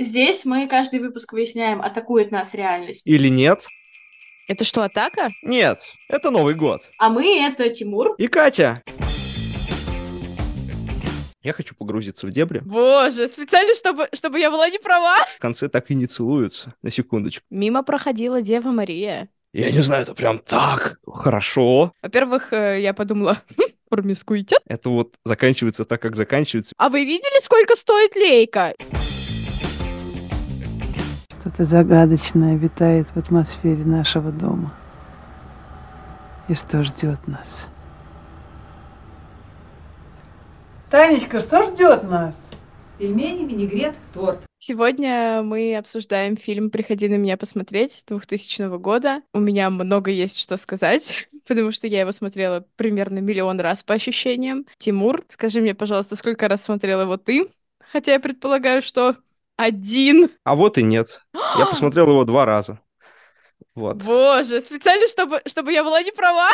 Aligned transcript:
Здесь 0.00 0.44
мы 0.44 0.68
каждый 0.68 1.00
выпуск 1.00 1.32
выясняем, 1.32 1.82
атакует 1.82 2.30
нас 2.30 2.54
реальность. 2.54 3.04
Или 3.04 3.28
нет? 3.28 3.66
Это 4.46 4.62
что, 4.62 4.84
атака? 4.84 5.28
Нет, 5.42 5.78
это 6.08 6.30
Новый 6.30 6.54
год. 6.54 6.82
А 7.00 7.08
мы— 7.08 7.40
это 7.44 7.68
Тимур. 7.68 8.14
И 8.16 8.28
Катя. 8.28 8.80
Я 11.42 11.52
хочу 11.52 11.74
погрузиться 11.74 12.28
в 12.28 12.30
дебри. 12.30 12.60
Боже, 12.60 13.26
специально, 13.28 13.74
чтобы, 13.74 14.08
чтобы 14.12 14.38
я 14.38 14.52
была 14.52 14.70
не 14.70 14.78
права. 14.78 15.16
В 15.36 15.40
конце 15.40 15.68
так 15.68 15.90
и 15.90 15.96
не 15.96 16.06
целуются. 16.06 16.74
На 16.80 16.90
секундочку. 16.90 17.44
Мимо 17.50 17.82
проходила 17.82 18.40
Дева 18.40 18.68
Мария. 18.68 19.28
Я 19.52 19.72
не 19.72 19.80
знаю, 19.80 20.02
это 20.02 20.14
прям 20.14 20.38
так 20.38 21.00
хорошо. 21.06 21.92
Во-первых, 22.02 22.52
э, 22.52 22.80
я 22.82 22.94
подумала, 22.94 23.42
«Хм, 23.56 23.62
промискуитет. 23.88 24.60
Это 24.66 24.90
вот 24.90 25.14
заканчивается 25.24 25.84
так, 25.84 26.00
как 26.00 26.14
заканчивается. 26.14 26.72
А 26.76 26.88
вы 26.88 27.04
видели, 27.04 27.42
сколько 27.42 27.74
стоит 27.74 28.14
лейка? 28.14 28.74
Что-то 31.58 31.70
загадочное 31.70 32.54
витает 32.54 33.08
в 33.08 33.16
атмосфере 33.16 33.84
нашего 33.84 34.30
дома. 34.30 34.72
И 36.46 36.54
что 36.54 36.84
ждет 36.84 37.26
нас? 37.26 37.66
Танечка, 40.88 41.40
что 41.40 41.64
ждет 41.64 42.04
нас? 42.04 42.36
Пельмени, 42.98 43.44
винегрет, 43.44 43.96
торт. 44.14 44.38
Сегодня 44.60 45.42
мы 45.42 45.76
обсуждаем 45.76 46.36
фильм 46.36 46.70
«Приходи 46.70 47.08
на 47.08 47.16
меня 47.16 47.36
посмотреть» 47.36 48.04
2000 48.06 48.78
года. 48.78 49.22
У 49.34 49.40
меня 49.40 49.68
много 49.68 50.12
есть 50.12 50.38
что 50.38 50.58
сказать, 50.58 51.28
потому 51.48 51.72
что 51.72 51.88
я 51.88 52.02
его 52.02 52.12
смотрела 52.12 52.64
примерно 52.76 53.18
миллион 53.18 53.58
раз 53.58 53.82
по 53.82 53.94
ощущениям. 53.94 54.64
Тимур, 54.78 55.24
скажи 55.28 55.60
мне, 55.60 55.74
пожалуйста, 55.74 56.14
сколько 56.14 56.46
раз 56.46 56.62
смотрел 56.62 57.00
его 57.00 57.16
ты? 57.16 57.48
Хотя 57.90 58.12
я 58.12 58.20
предполагаю, 58.20 58.80
что 58.80 59.16
один. 59.58 60.30
А 60.44 60.54
вот 60.56 60.78
и 60.78 60.82
нет. 60.82 61.20
Я 61.58 61.66
посмотрел 61.70 62.08
его 62.08 62.24
два 62.24 62.46
раза. 62.46 62.80
Вот. 63.74 64.02
Боже, 64.02 64.60
специально, 64.62 65.06
чтобы, 65.08 65.42
чтобы 65.46 65.72
я 65.72 65.84
была 65.84 66.02
не 66.02 66.12
права. 66.12 66.50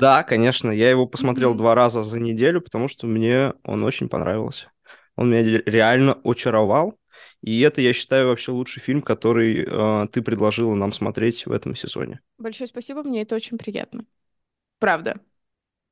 Да, 0.00 0.22
конечно. 0.22 0.70
Я 0.70 0.88
его 0.90 1.06
посмотрел 1.06 1.54
два 1.54 1.74
раза 1.74 2.02
за 2.02 2.18
неделю, 2.18 2.60
потому 2.60 2.88
что 2.88 3.06
мне 3.06 3.52
он 3.64 3.84
очень 3.84 4.08
понравился. 4.08 4.70
Он 5.16 5.30
меня 5.30 5.42
ре- 5.42 5.62
реально 5.66 6.18
очаровал. 6.24 6.94
И 7.42 7.60
это, 7.60 7.80
я 7.80 7.92
считаю, 7.92 8.28
вообще 8.28 8.52
лучший 8.52 8.80
фильм, 8.80 9.02
который 9.02 9.64
э, 9.66 10.08
ты 10.08 10.22
предложила 10.22 10.74
нам 10.74 10.92
смотреть 10.92 11.46
в 11.46 11.52
этом 11.52 11.74
сезоне. 11.74 12.20
Большое 12.38 12.68
спасибо, 12.68 13.02
мне 13.02 13.22
это 13.22 13.34
очень 13.34 13.58
приятно. 13.58 14.04
Правда. 14.78 15.20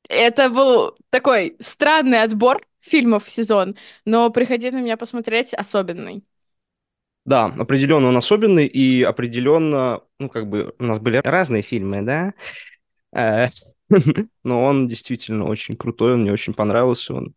Это 0.08 0.48
был 0.48 0.96
такой 1.10 1.56
странный 1.60 2.22
отбор 2.22 2.66
фильмов 2.80 3.24
в 3.24 3.30
сезон, 3.30 3.76
но 4.04 4.30
«Приходи 4.30 4.70
на 4.70 4.80
меня 4.80 4.96
посмотреть» 4.96 5.54
особенный. 5.54 6.24
Да, 7.24 7.46
определенно 7.46 8.08
он 8.08 8.16
особенный, 8.16 8.66
и 8.66 9.02
определенно, 9.02 10.00
ну, 10.18 10.28
как 10.30 10.48
бы, 10.48 10.74
у 10.78 10.84
нас 10.84 10.98
были 10.98 11.20
разные 11.22 11.62
фильмы, 11.62 12.02
да? 12.02 12.32
Э, 13.14 13.48
Но 14.44 14.64
он 14.64 14.88
действительно 14.88 15.46
очень 15.46 15.76
крутой, 15.76 16.14
он 16.14 16.22
мне 16.22 16.32
очень 16.32 16.54
понравился, 16.54 17.14
он 17.14 17.34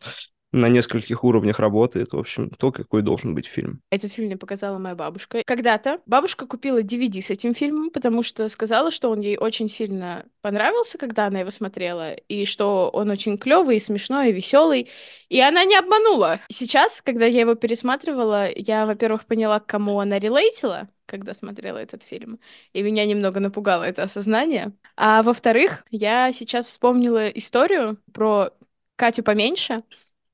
на 0.51 0.67
нескольких 0.67 1.23
уровнях 1.23 1.59
работает, 1.59 2.13
в 2.13 2.17
общем, 2.17 2.49
то, 2.49 2.71
какой 2.71 3.01
должен 3.01 3.33
быть 3.33 3.45
фильм. 3.45 3.81
Этот 3.89 4.11
фильм 4.11 4.27
мне 4.27 4.37
показала 4.37 4.77
моя 4.77 4.95
бабушка. 4.95 5.43
Когда-то 5.45 5.99
бабушка 6.05 6.45
купила 6.45 6.81
DVD 6.81 7.21
с 7.21 7.29
этим 7.29 7.55
фильмом, 7.55 7.89
потому 7.89 8.21
что 8.21 8.49
сказала, 8.49 8.91
что 8.91 9.09
он 9.09 9.21
ей 9.21 9.37
очень 9.37 9.69
сильно 9.69 10.25
понравился, 10.41 10.97
когда 10.97 11.27
она 11.27 11.39
его 11.39 11.51
смотрела, 11.51 12.13
и 12.13 12.45
что 12.45 12.89
он 12.91 13.09
очень 13.09 13.37
клевый, 13.37 13.77
и 13.77 13.79
смешной, 13.79 14.29
и 14.29 14.33
веселый. 14.33 14.89
И 15.29 15.39
она 15.39 15.63
не 15.63 15.75
обманула. 15.77 16.41
Сейчас, 16.49 17.01
когда 17.01 17.25
я 17.25 17.41
его 17.41 17.55
пересматривала, 17.55 18.49
я, 18.53 18.85
во-первых, 18.85 19.25
поняла, 19.25 19.59
к 19.59 19.67
кому 19.67 19.99
она 19.99 20.19
релейтила, 20.19 20.89
когда 21.05 21.33
смотрела 21.33 21.77
этот 21.77 22.03
фильм, 22.03 22.39
и 22.73 22.81
меня 22.81 23.05
немного 23.05 23.39
напугало 23.39 23.83
это 23.83 24.03
осознание. 24.03 24.73
А 24.97 25.23
во-вторых, 25.23 25.85
я 25.91 26.31
сейчас 26.33 26.67
вспомнила 26.67 27.27
историю 27.27 27.97
про 28.13 28.51
Катю 28.95 29.23
поменьше, 29.23 29.83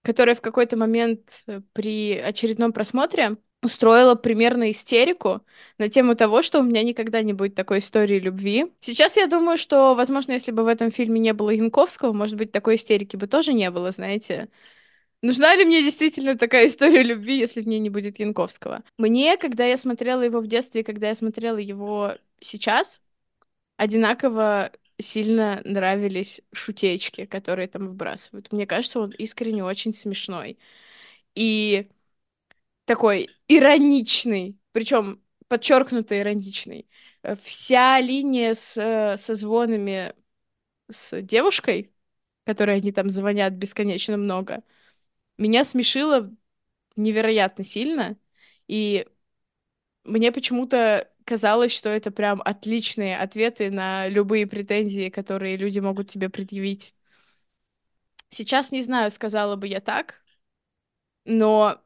которая 0.08 0.36
в 0.36 0.42
какой-то 0.42 0.78
момент 0.78 1.44
э, 1.48 1.60
при 1.74 2.18
очередном 2.18 2.72
просмотре 2.72 3.36
устроила 3.62 4.16
примерно 4.16 4.72
истерику 4.72 5.42
на 5.78 5.90
тему 5.90 6.16
того, 6.16 6.42
что 6.42 6.62
у 6.62 6.64
меня 6.64 6.82
никогда 6.82 7.22
не 7.22 7.34
будет 7.34 7.56
такой 7.56 7.80
истории 7.80 8.18
любви. 8.18 8.72
Сейчас 8.80 9.18
я 9.18 9.28
думаю, 9.28 9.58
что, 9.58 9.96
возможно, 9.96 10.32
если 10.32 10.54
бы 10.54 10.64
в 10.64 10.68
этом 10.68 10.92
фильме 10.92 11.20
не 11.20 11.34
было 11.34 11.50
Янковского, 11.50 12.14
может 12.14 12.38
быть, 12.38 12.54
такой 12.54 12.78
истерики 12.78 13.18
бы 13.18 13.28
тоже 13.28 13.52
не 13.52 13.70
было, 13.70 13.92
знаете. 13.92 14.48
Нужна 15.22 15.54
ли 15.58 15.66
мне 15.66 15.84
действительно 15.84 16.38
такая 16.38 16.68
история 16.68 17.04
любви, 17.04 17.38
если 17.38 17.62
в 17.62 17.68
ней 17.68 17.80
не 17.80 17.90
будет 17.90 18.18
Янковского? 18.18 18.84
Мне, 18.98 19.36
когда 19.36 19.66
я 19.66 19.78
смотрела 19.78 20.22
его 20.22 20.40
в 20.40 20.48
детстве, 20.48 20.86
когда 20.86 21.10
я 21.10 21.16
смотрела 21.16 21.58
его 21.58 22.14
сейчас, 22.40 23.02
одинаково 23.76 24.72
сильно 25.00 25.62
нравились 25.66 26.42
шутечки, 26.54 27.26
которые 27.26 27.68
там 27.68 27.88
выбрасывают. 27.88 28.52
Мне 28.52 28.66
кажется, 28.68 29.00
он 29.00 29.12
искренне 29.12 29.64
очень 29.64 29.94
смешной. 29.94 30.58
И 31.36 31.90
такой 32.86 33.30
ироничный, 33.48 34.58
причем 34.72 35.22
подчеркнуто 35.48 36.20
ироничный. 36.20 36.90
Э, 37.24 37.36
Вся 37.38 38.00
линия 38.02 38.54
с 38.56 38.78
э, 38.78 39.18
созвонами 39.18 40.14
с 40.90 41.22
девушкой, 41.22 41.94
которой 42.46 42.78
они 42.78 42.92
там 42.92 43.10
звонят 43.10 43.54
бесконечно 43.54 44.18
много, 44.18 44.64
меня 45.38 45.66
смешило 45.66 46.32
невероятно 46.96 47.64
сильно. 47.64 48.18
И 48.68 49.08
мне 50.04 50.32
почему-то 50.32 51.12
казалось, 51.28 51.72
что 51.72 51.90
это 51.90 52.10
прям 52.12 52.42
отличные 52.44 53.18
ответы 53.18 53.70
на 53.70 54.08
любые 54.08 54.48
претензии, 54.48 55.10
которые 55.10 55.58
люди 55.58 55.80
могут 55.80 56.10
тебе 56.10 56.30
предъявить. 56.30 56.96
Сейчас 58.30 58.72
не 58.72 58.82
знаю, 58.84 59.12
сказала 59.12 59.56
бы 59.56 59.68
я 59.68 59.82
так, 59.82 60.22
но 61.26 61.80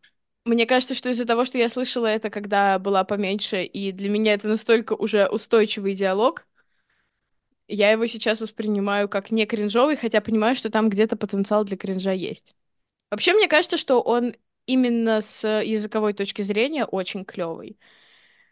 мне 0.45 0.65
кажется, 0.65 0.95
что 0.95 1.09
из-за 1.09 1.25
того, 1.25 1.45
что 1.45 1.57
я 1.57 1.69
слышала 1.69 2.07
это, 2.07 2.29
когда 2.29 2.79
была 2.79 3.03
поменьше, 3.03 3.63
и 3.63 3.91
для 3.91 4.09
меня 4.09 4.33
это 4.33 4.47
настолько 4.47 4.93
уже 4.93 5.27
устойчивый 5.27 5.95
диалог, 5.95 6.47
я 7.67 7.91
его 7.91 8.05
сейчас 8.07 8.41
воспринимаю 8.41 9.07
как 9.09 9.31
не 9.31 9.45
кринжовый, 9.45 9.95
хотя 9.95 10.21
понимаю, 10.21 10.55
что 10.55 10.69
там 10.69 10.89
где-то 10.89 11.15
потенциал 11.15 11.63
для 11.63 11.77
кринжа 11.77 12.11
есть. 12.11 12.55
Вообще, 13.09 13.33
мне 13.33 13.47
кажется, 13.47 13.77
что 13.77 14.01
он 14.01 14.35
именно 14.65 15.21
с 15.21 15.47
языковой 15.61 16.13
точки 16.13 16.41
зрения 16.41 16.85
очень 16.85 17.25
клевый. 17.25 17.77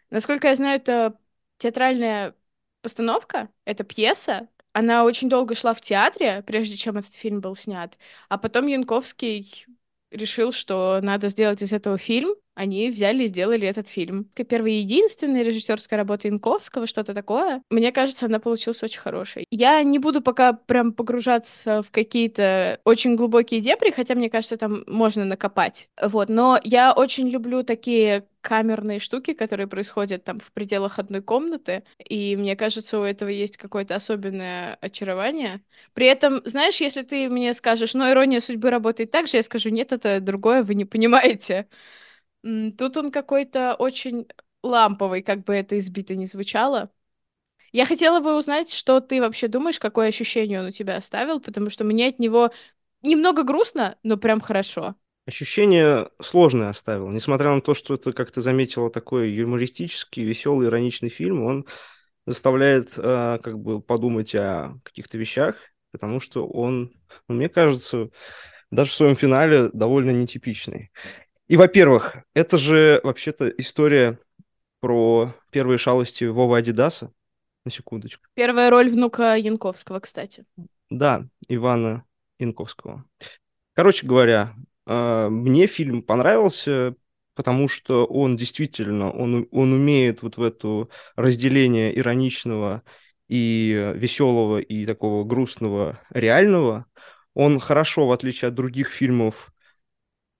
Насколько 0.09 0.47
я 0.47 0.55
знаю, 0.55 0.77
это 0.79 1.17
театральная 1.57 2.35
постановка, 2.81 3.49
это 3.65 3.83
пьеса. 3.83 4.47
Она 4.73 5.03
очень 5.03 5.29
долго 5.29 5.55
шла 5.55 5.73
в 5.73 5.81
театре, 5.81 6.43
прежде 6.45 6.75
чем 6.77 6.97
этот 6.97 7.13
фильм 7.13 7.41
был 7.41 7.55
снят. 7.55 7.97
А 8.29 8.37
потом 8.37 8.67
Янковский 8.67 9.65
решил, 10.11 10.51
что 10.51 10.99
надо 11.01 11.29
сделать 11.29 11.61
из 11.61 11.73
этого 11.73 11.97
фильм. 11.97 12.35
Они 12.59 12.89
взяли 12.89 13.23
и 13.23 13.27
сделали 13.27 13.65
этот 13.65 13.87
фильм. 13.87 14.29
Как 14.35 14.49
Первая 14.49 14.73
и 14.73 14.79
единственная 14.79 15.43
режиссерская 15.43 15.95
работа 15.95 16.27
Янковского, 16.27 16.87
что-то 16.87 17.13
такое. 17.13 17.61
Мне 17.69 17.93
кажется, 17.93 18.25
она 18.25 18.39
получилась 18.39 18.83
очень 18.83 18.99
хорошей. 18.99 19.45
Я 19.49 19.81
не 19.83 19.97
буду 19.97 20.21
пока 20.21 20.51
прям 20.51 20.91
погружаться 20.91 21.81
в 21.83 21.89
какие-то 21.89 22.81
очень 22.83 23.15
глубокие 23.15 23.61
дебри, 23.61 23.91
хотя 23.91 24.13
мне 24.13 24.29
кажется, 24.29 24.57
там 24.57 24.83
можно 24.87 25.23
накопать. 25.23 25.87
Вот, 26.01 26.27
но 26.27 26.59
я 26.65 26.91
очень 26.91 27.29
люблю 27.29 27.63
такие 27.63 28.25
камерные 28.41 28.99
штуки, 28.99 29.33
которые 29.33 29.67
происходят 29.67 30.25
там 30.25 30.39
в 30.39 30.51
пределах 30.51 30.99
одной 30.99 31.21
комнаты, 31.21 31.83
и 31.97 32.35
мне 32.37 32.55
кажется, 32.55 32.99
у 32.99 33.03
этого 33.03 33.29
есть 33.29 33.57
какое-то 33.57 33.95
особенное 33.95 34.77
очарование. 34.81 35.61
При 35.93 36.07
этом, 36.07 36.41
знаешь, 36.45 36.79
если 36.81 37.03
ты 37.03 37.29
мне 37.29 37.53
скажешь, 37.53 37.93
ну, 37.93 38.09
ирония 38.09 38.41
судьбы 38.41 38.69
работает 38.69 39.11
так 39.11 39.27
же, 39.27 39.37
я 39.37 39.43
скажу, 39.43 39.69
нет, 39.69 39.91
это 39.91 40.19
другое, 40.21 40.63
вы 40.63 40.75
не 40.75 40.85
понимаете. 40.85 41.67
Тут 42.41 42.97
он 42.97 43.11
какой-то 43.11 43.75
очень 43.75 44.27
ламповый, 44.63 45.21
как 45.21 45.43
бы 45.43 45.55
это 45.55 45.77
избито 45.79 46.15
не 46.15 46.25
звучало. 46.25 46.91
Я 47.71 47.85
хотела 47.85 48.19
бы 48.19 48.37
узнать, 48.37 48.71
что 48.71 48.99
ты 48.99 49.21
вообще 49.21 49.47
думаешь, 49.47 49.79
какое 49.79 50.07
ощущение 50.07 50.59
он 50.59 50.67
у 50.67 50.71
тебя 50.71 50.97
оставил, 50.97 51.39
потому 51.39 51.69
что 51.69 51.83
мне 51.83 52.07
от 52.07 52.19
него 52.19 52.51
немного 53.01 53.43
грустно, 53.43 53.97
но 54.03 54.17
прям 54.17 54.41
хорошо. 54.41 54.95
Ощущение 55.27 56.09
сложное 56.21 56.69
оставил. 56.69 57.09
Несмотря 57.09 57.53
на 57.53 57.61
то, 57.61 57.75
что 57.75 57.93
это, 57.93 58.13
как 58.13 58.31
ты 58.31 58.41
заметила, 58.41 58.89
такой 58.89 59.29
юмористический, 59.31 60.23
веселый, 60.23 60.67
ироничный 60.67 61.09
фильм, 61.09 61.43
он 61.43 61.67
заставляет 62.25 62.97
э, 62.97 63.39
как 63.43 63.59
бы 63.59 63.81
подумать 63.81 64.33
о 64.33 64.79
каких-то 64.83 65.17
вещах, 65.17 65.55
потому 65.91 66.19
что 66.19 66.47
он, 66.47 66.93
ну, 67.27 67.35
мне 67.35 67.49
кажется, 67.49 68.09
даже 68.71 68.91
в 68.91 68.95
своем 68.95 69.15
финале 69.15 69.69
довольно 69.73 70.11
нетипичный. 70.11 70.91
И, 71.49 71.57
во-первых, 71.57 72.17
это 72.35 72.59
же 72.59 73.01
вообще-то 73.03 73.49
история 73.49 74.19
про 74.79 75.33
первые 75.49 75.79
шалости 75.79 76.25
Вова 76.25 76.59
Адидаса, 76.59 77.11
на 77.65 77.71
секундочку. 77.71 78.23
Первая 78.35 78.69
роль 78.69 78.91
внука 78.91 79.35
Янковского, 79.35 79.99
кстати. 79.99 80.45
Да, 80.91 81.25
Ивана 81.47 82.05
Янковского. 82.37 83.03
Короче 83.73 84.05
говоря, 84.05 84.53
э, 84.85 85.27
мне 85.29 85.65
фильм 85.65 86.03
понравился, 86.03 86.93
потому 87.33 87.67
что 87.67 88.05
он 88.05 88.37
действительно, 88.37 89.11
он, 89.11 89.47
он 89.49 89.73
умеет 89.73 90.21
вот 90.21 90.37
в 90.37 90.43
это 90.43 90.87
разделение 91.15 91.97
ироничного 91.97 92.83
и 93.27 93.91
веселого, 93.95 94.59
и 94.59 94.85
такого 94.85 95.23
грустного 95.23 95.99
реального. 96.11 96.85
Он 97.33 97.59
хорошо, 97.59 98.05
в 98.05 98.11
отличие 98.11 98.49
от 98.49 98.53
других 98.53 98.89
фильмов, 98.89 99.51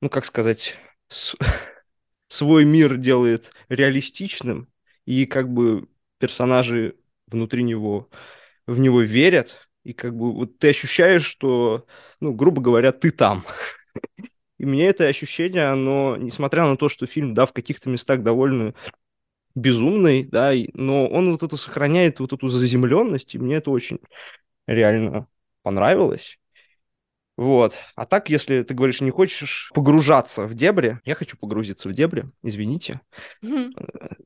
ну, 0.02 0.10
как 0.10 0.26
сказать. 0.26 0.78
свой 2.28 2.66
мир 2.66 2.98
делает 2.98 3.52
реалистичным, 3.70 4.68
и 5.06 5.26
как 5.26 5.50
бы 5.50 5.88
персонажи 6.20 6.96
внутри 7.28 7.64
него 7.64 8.10
в 8.68 8.80
него 8.80 9.02
верят, 9.02 9.70
и 9.84 9.94
как 9.94 10.16
бы 10.16 10.34
вот 10.34 10.60
ты 10.60 10.70
ощущаешь, 10.70 11.26
что, 11.26 11.88
ну, 12.20 12.34
грубо 12.34 12.62
говоря, 12.62 12.92
ты 12.92 13.12
там. 13.12 13.46
И 14.58 14.66
мне 14.66 14.88
это 14.88 15.08
ощущение, 15.08 15.68
оно, 15.68 16.18
несмотря 16.18 16.66
на 16.66 16.78
то, 16.78 16.90
что 16.90 17.08
фильм, 17.08 17.34
да, 17.34 17.46
в 17.46 17.54
каких-то 17.54 17.90
местах 17.90 18.24
довольно 18.24 18.74
безумный, 19.56 20.24
да, 20.24 20.52
но 20.74 21.08
он 21.08 21.32
вот 21.32 21.44
это 21.44 21.58
сохраняет 21.58 22.20
вот 22.20 22.34
эту 22.34 22.50
заземленность, 22.50 23.36
и 23.36 23.40
мне 23.40 23.58
это 23.58 23.72
очень 23.72 24.00
реально 24.68 25.28
понравилось. 25.64 26.40
Вот. 27.40 27.76
А 27.96 28.06
так, 28.06 28.30
если 28.30 28.64
ты 28.64 28.74
говоришь, 28.74 29.00
не 29.00 29.12
хочешь 29.12 29.72
погружаться 29.74 30.44
в 30.44 30.56
дебри, 30.56 31.00
я 31.06 31.16
хочу 31.16 31.38
погрузиться 31.38 31.88
в 31.88 31.94
дебри, 31.94 32.26
извините. 32.44 33.00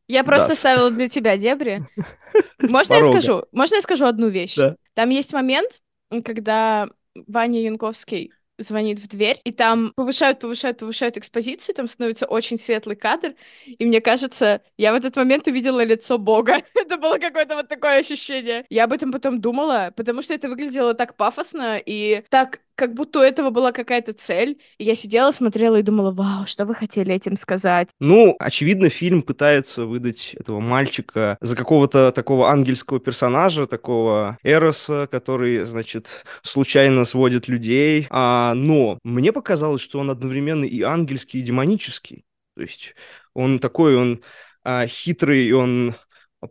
Я 0.07 0.23
просто 0.23 0.55
ставила 0.55 0.89
для 0.89 1.07
тебя 1.09 1.37
дебри. 1.37 1.87
Можно 2.59 2.93
я 2.95 3.11
скажу? 3.11 3.43
Можно 3.51 3.75
я 3.75 3.81
скажу 3.83 4.05
одну 4.05 4.29
вещь? 4.29 4.57
Там 4.95 5.11
есть 5.11 5.31
момент, 5.31 5.83
когда 6.25 6.89
Ваня 7.27 7.61
Янковский 7.61 8.33
звонит 8.57 8.99
в 8.99 9.07
дверь, 9.07 9.39
и 9.43 9.51
там 9.51 9.93
повышают, 9.95 10.39
повышают, 10.39 10.79
повышают 10.79 11.17
экспозицию, 11.17 11.75
там 11.75 11.87
становится 11.87 12.25
очень 12.25 12.57
светлый 12.57 12.95
кадр, 12.95 13.35
и 13.65 13.85
мне 13.85 14.01
кажется, 14.01 14.61
я 14.77 14.93
в 14.93 14.95
этот 14.95 15.15
момент 15.15 15.47
увидела 15.47 15.83
лицо 15.83 16.17
Бога. 16.17 16.57
это 16.75 16.97
было 16.97 17.17
какое-то 17.17 17.55
вот 17.55 17.67
такое 17.67 17.99
ощущение. 17.99 18.65
Я 18.69 18.85
об 18.85 18.93
этом 18.93 19.11
потом 19.11 19.41
думала, 19.41 19.93
потому 19.95 20.21
что 20.21 20.33
это 20.33 20.49
выглядело 20.49 20.93
так 20.93 21.15
пафосно 21.15 21.79
и 21.83 22.23
так 22.29 22.61
как 22.75 22.93
будто 22.93 23.19
у 23.19 23.21
этого 23.21 23.49
была 23.49 23.71
какая-то 23.71 24.13
цель. 24.13 24.59
И 24.77 24.83
я 24.83 24.95
сидела, 24.95 25.31
смотрела 25.31 25.77
и 25.77 25.83
думала, 25.83 26.11
вау, 26.11 26.45
что 26.47 26.65
вы 26.65 26.75
хотели 26.75 27.13
этим 27.13 27.37
сказать? 27.37 27.89
Ну, 27.99 28.35
очевидно, 28.39 28.89
фильм 28.89 29.21
пытается 29.21 29.85
выдать 29.85 30.35
этого 30.39 30.59
мальчика 30.59 31.37
за 31.41 31.55
какого-то 31.55 32.11
такого 32.11 32.49
ангельского 32.49 32.99
персонажа, 32.99 33.65
такого 33.65 34.37
Эроса, 34.43 35.07
который, 35.11 35.65
значит, 35.65 36.25
случайно 36.41 37.05
сводит 37.05 37.47
людей. 37.47 38.07
А, 38.09 38.53
но 38.53 38.99
мне 39.03 39.31
показалось, 39.31 39.81
что 39.81 39.99
он 39.99 40.09
одновременно 40.09 40.65
и 40.65 40.81
ангельский, 40.81 41.39
и 41.39 41.43
демонический. 41.43 42.25
То 42.55 42.61
есть 42.61 42.95
он 43.33 43.59
такой, 43.59 43.95
он 43.95 44.21
а, 44.63 44.87
хитрый, 44.87 45.51
он 45.51 45.95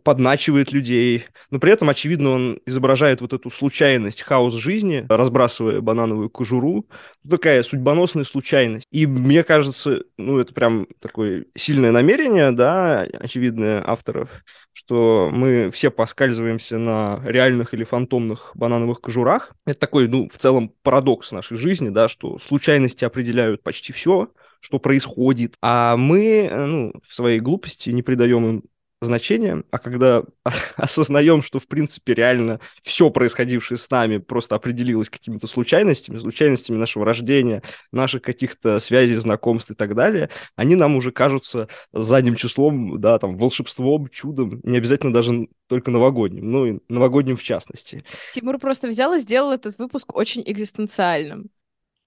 подначивает 0.03 0.71
людей, 0.71 1.25
но 1.51 1.59
при 1.59 1.71
этом, 1.71 1.89
очевидно, 1.89 2.31
он 2.31 2.59
изображает 2.65 3.21
вот 3.21 3.33
эту 3.33 3.49
случайность, 3.49 4.21
хаос 4.21 4.53
жизни, 4.53 5.05
разбрасывая 5.09 5.81
банановую 5.81 6.29
кожуру. 6.29 6.87
Такая 7.29 7.63
судьбоносная 7.63 8.23
случайность. 8.23 8.87
И 8.91 9.05
мне 9.05 9.43
кажется, 9.43 10.03
ну, 10.17 10.39
это 10.39 10.53
прям 10.53 10.87
такое 10.99 11.45
сильное 11.55 11.91
намерение, 11.91 12.51
да, 12.51 13.01
очевидное 13.19 13.83
авторов, 13.85 14.43
что 14.73 15.29
мы 15.31 15.69
все 15.71 15.91
поскальзываемся 15.91 16.77
на 16.77 17.21
реальных 17.23 17.73
или 17.73 17.83
фантомных 17.83 18.51
банановых 18.55 19.01
кожурах. 19.01 19.53
Это 19.65 19.79
такой, 19.79 20.07
ну, 20.07 20.29
в 20.29 20.37
целом 20.37 20.73
парадокс 20.81 21.31
нашей 21.31 21.57
жизни, 21.57 21.89
да, 21.89 22.07
что 22.07 22.39
случайности 22.39 23.05
определяют 23.05 23.63
почти 23.63 23.93
все, 23.93 24.29
что 24.59 24.79
происходит, 24.79 25.55
а 25.61 25.97
мы, 25.97 26.49
ну, 26.51 26.93
в 27.05 27.13
своей 27.13 27.41
глупости 27.41 27.89
не 27.89 28.01
придаем 28.01 28.47
им 28.47 28.63
значение, 29.05 29.63
а 29.71 29.79
когда 29.79 30.23
осознаем, 30.75 31.41
что, 31.41 31.59
в 31.59 31.67
принципе, 31.67 32.13
реально 32.13 32.59
все 32.81 33.09
происходившее 33.09 33.77
с 33.77 33.89
нами 33.89 34.17
просто 34.17 34.55
определилось 34.55 35.09
какими-то 35.09 35.47
случайностями, 35.47 36.19
случайностями 36.19 36.77
нашего 36.77 37.05
рождения, 37.05 37.63
наших 37.91 38.21
каких-то 38.21 38.79
связей, 38.79 39.15
знакомств 39.15 39.71
и 39.71 39.75
так 39.75 39.95
далее, 39.95 40.29
они 40.55 40.75
нам 40.75 40.95
уже 40.95 41.11
кажутся 41.11 41.67
задним 41.91 42.35
числом, 42.35 42.99
да, 42.99 43.19
там, 43.19 43.37
волшебством, 43.37 44.07
чудом, 44.09 44.59
не 44.63 44.77
обязательно 44.77 45.13
даже 45.13 45.47
только 45.67 45.91
новогодним, 45.91 46.51
ну 46.51 46.65
и 46.65 46.79
новогодним 46.89 47.37
в 47.37 47.43
частности. 47.43 48.03
Тимур 48.31 48.59
просто 48.59 48.87
взял 48.87 49.13
и 49.13 49.19
сделал 49.19 49.51
этот 49.51 49.77
выпуск 49.77 50.15
очень 50.15 50.43
экзистенциальным. 50.45 51.49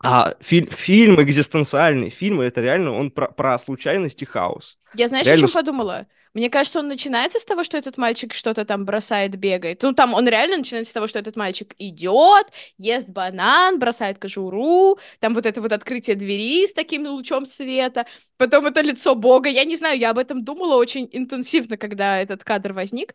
А 0.02 0.34
фильм, 0.40 0.70
фильм 0.70 1.22
экзистенциальный, 1.22 2.10
фильм 2.10 2.40
это 2.40 2.60
реально 2.60 2.92
он 2.92 3.10
про, 3.10 3.28
про 3.28 3.58
случайность 3.58 4.22
и 4.22 4.26
хаос. 4.26 4.78
Я 4.94 5.08
знаешь, 5.08 5.26
реально... 5.26 5.46
о 5.46 5.48
чем 5.48 5.54
подумала? 5.54 6.06
Мне 6.36 6.50
кажется, 6.50 6.80
он 6.80 6.88
начинается 6.88 7.40
с 7.40 7.46
того, 7.46 7.64
что 7.64 7.78
этот 7.78 7.96
мальчик 7.96 8.34
что-то 8.34 8.66
там 8.66 8.84
бросает, 8.84 9.34
бегает. 9.38 9.82
Ну, 9.82 9.94
там 9.94 10.12
он 10.12 10.28
реально 10.28 10.58
начинается 10.58 10.90
с 10.90 10.92
того, 10.92 11.06
что 11.06 11.18
этот 11.18 11.34
мальчик 11.34 11.74
идет, 11.78 12.48
ест 12.76 13.08
банан, 13.08 13.78
бросает 13.78 14.18
кожуру, 14.18 14.98
там 15.18 15.32
вот 15.32 15.46
это 15.46 15.62
вот 15.62 15.72
открытие 15.72 16.14
двери 16.14 16.66
с 16.66 16.74
таким 16.74 17.06
лучом 17.06 17.46
света, 17.46 18.04
потом 18.36 18.66
это 18.66 18.82
лицо 18.82 19.14
Бога. 19.14 19.48
Я 19.48 19.64
не 19.64 19.76
знаю, 19.76 19.98
я 19.98 20.10
об 20.10 20.18
этом 20.18 20.44
думала 20.44 20.76
очень 20.76 21.08
интенсивно, 21.10 21.78
когда 21.78 22.20
этот 22.20 22.44
кадр 22.44 22.74
возник. 22.74 23.14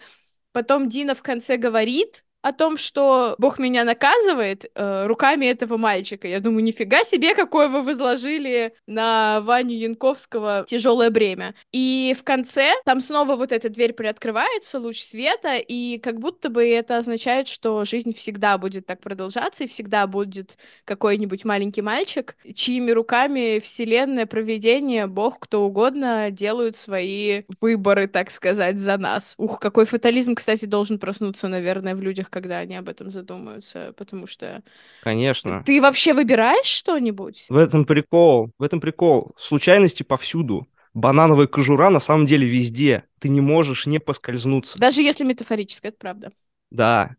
Потом 0.52 0.90
Дина 0.90 1.14
в 1.14 1.22
конце 1.22 1.58
говорит, 1.58 2.24
о 2.42 2.54
том, 2.54 2.78
что 2.78 3.36
Бог 3.38 3.60
меня 3.60 3.84
наказывает 3.84 4.66
э, 4.74 5.06
руками 5.06 5.46
этого 5.46 5.78
мальчика. 5.78 6.28
Я 6.28 6.40
думаю, 6.40 6.64
нифига 6.64 7.04
себе, 7.04 7.36
какое 7.36 7.70
вы 7.70 7.84
возложили 7.84 8.74
на 8.88 9.42
Ваню 9.42 9.76
Янковского 9.76 10.66
тяжелое 10.68 11.12
бремя. 11.12 11.54
И 11.72 12.16
в 12.18 12.24
конце 12.24 12.74
там 12.84 13.00
снова 13.00 13.36
вот 13.36 13.52
эта 13.52 13.70
дверь 13.70 13.94
приоткрывается, 13.94 14.80
луч 14.80 15.02
света, 15.02 15.58
и 15.58 16.00
как 16.00 16.20
будто 16.20 16.50
бы 16.50 16.68
это 16.68 16.98
означает, 16.98 17.48
что 17.48 17.86
жизнь 17.86 18.14
всегда 18.16 18.58
будет 18.58 18.88
так 18.88 19.02
продолжаться, 19.02 19.64
и 19.64 19.68
всегда 19.68 20.08
будет 20.08 20.58
какой-нибудь 20.86 21.46
маленький 21.46 21.82
мальчик, 21.82 22.36
чьими 22.56 22.92
руками 22.92 23.60
Вселенная, 23.60 24.26
проведение, 24.26 25.06
Бог, 25.06 25.40
кто 25.40 25.64
угодно 25.64 26.32
делают 26.32 26.76
свои 26.76 27.44
выборы, 27.60 28.08
так 28.08 28.32
сказать, 28.32 28.80
за 28.80 28.98
нас. 28.98 29.36
Ух, 29.38 29.60
какой 29.60 29.86
фатализм, 29.86 30.34
кстати, 30.34 30.66
должен 30.66 30.98
проснуться, 30.98 31.48
наверное, 31.48 31.96
в 31.96 32.02
людях, 32.02 32.31
когда 32.32 32.58
они 32.60 32.76
об 32.76 32.90
этом 32.90 33.12
задумаются, 33.12 33.94
потому 33.98 34.26
что... 34.26 34.64
Конечно. 35.04 35.64
Ты 35.64 35.82
вообще 35.82 36.14
выбираешь 36.14 36.66
что-нибудь? 36.66 37.46
В 37.50 37.56
этом 37.56 37.86
прикол, 37.86 38.52
в 38.58 38.64
этом 38.64 38.80
прикол. 38.82 39.34
Случайности 39.38 40.02
повсюду. 40.02 40.68
Банановая 40.94 41.48
кожура 41.48 41.90
на 41.90 42.00
самом 42.00 42.26
деле 42.26 42.48
везде. 42.48 43.04
Ты 43.20 43.30
не 43.30 43.42
можешь 43.42 43.86
не 43.86 44.00
поскользнуться. 44.00 44.80
Даже 44.80 45.02
если 45.02 45.24
метафорически, 45.24 45.88
это 45.88 45.98
правда. 45.98 46.32
Да. 46.70 47.16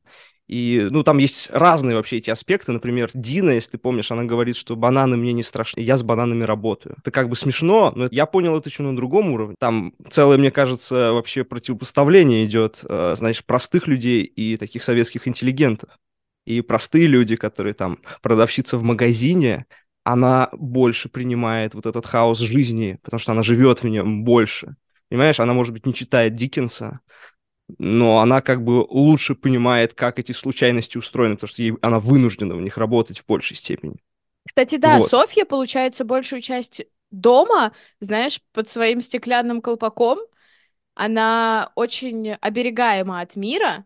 И, 0.53 0.87
ну, 0.91 1.03
там 1.03 1.17
есть 1.17 1.49
разные 1.51 1.97
вообще 1.97 2.19
эти 2.19 2.29
аспекты. 2.29 2.73
Например, 2.73 3.09
Дина, 3.15 3.53
если 3.53 3.71
ты 3.71 3.79
помнишь, 3.79 4.11
она 4.11 4.25
говорит, 4.25 4.55
что 4.55 4.77
бананы 4.77 5.17
мне 5.17 5.33
не 5.33 5.43
страшны, 5.43 5.81
я 5.81 5.97
с 5.97 6.03
бананами 6.03 6.45
работаю. 6.45 6.97
Это 6.99 7.11
как 7.11 7.31
бы 7.31 7.37
смешно, 7.37 7.91
но 7.97 8.09
я 8.11 8.27
понял 8.27 8.55
это 8.55 8.69
еще 8.69 8.83
на 8.83 8.95
другом 8.95 9.33
уровне. 9.33 9.55
Там 9.59 9.95
целое, 10.11 10.37
мне 10.37 10.51
кажется, 10.51 11.15
вообще 11.15 11.45
противопоставление 11.45 12.45
идет, 12.45 12.85
э, 12.87 13.15
знаешь, 13.17 13.43
простых 13.43 13.87
людей 13.87 14.25
и 14.25 14.59
таких 14.59 14.83
советских 14.83 15.27
интеллигентов. 15.27 15.89
И 16.45 16.61
простые 16.61 17.07
люди, 17.07 17.35
которые 17.37 17.73
там, 17.73 18.01
продавщица 18.21 18.77
в 18.77 18.83
магазине, 18.83 19.65
она 20.05 20.51
больше 20.53 21.09
принимает 21.09 21.75
вот 21.75 21.87
этот 21.87 22.07
хаос 22.07 22.41
жизни, 22.41 22.99
потому 23.03 23.21
что 23.21 23.33
она 23.33 23.43
живет 23.43 23.83
в 23.83 23.89
нем 23.89 24.23
больше. 24.23 24.77
Понимаешь, 25.09 25.41
она, 25.41 25.55
может 25.55 25.73
быть, 25.73 25.87
не 25.87 25.95
читает 25.95 26.35
Диккенса, 26.35 27.01
но 27.79 28.21
она 28.21 28.41
как 28.41 28.63
бы 28.63 28.87
лучше 28.89 29.35
понимает, 29.35 29.95
как 29.95 30.19
эти 30.19 30.33
случайности 30.33 30.99
устроены, 30.99 31.37
потому 31.37 31.49
что 31.49 31.63
ей, 31.63 31.75
она 31.83 31.99
вынуждена 31.99 32.55
в 32.55 32.61
них 32.61 32.77
работать 32.77 33.19
в 33.19 33.27
большей 33.27 33.57
степени. 33.57 33.97
Кстати, 34.47 34.77
да, 34.77 34.99
вот. 34.99 35.11
Софья, 35.11 35.45
получается, 35.45 36.05
большую 36.05 36.41
часть 36.41 36.83
дома, 37.11 37.73
знаешь, 38.01 38.41
под 38.53 38.69
своим 38.69 39.03
стеклянным 39.03 39.61
колпаком, 39.61 40.19
она 40.95 41.73
очень 41.75 42.33
оберегаема 42.33 43.21
от 43.21 43.37
мира, 43.37 43.85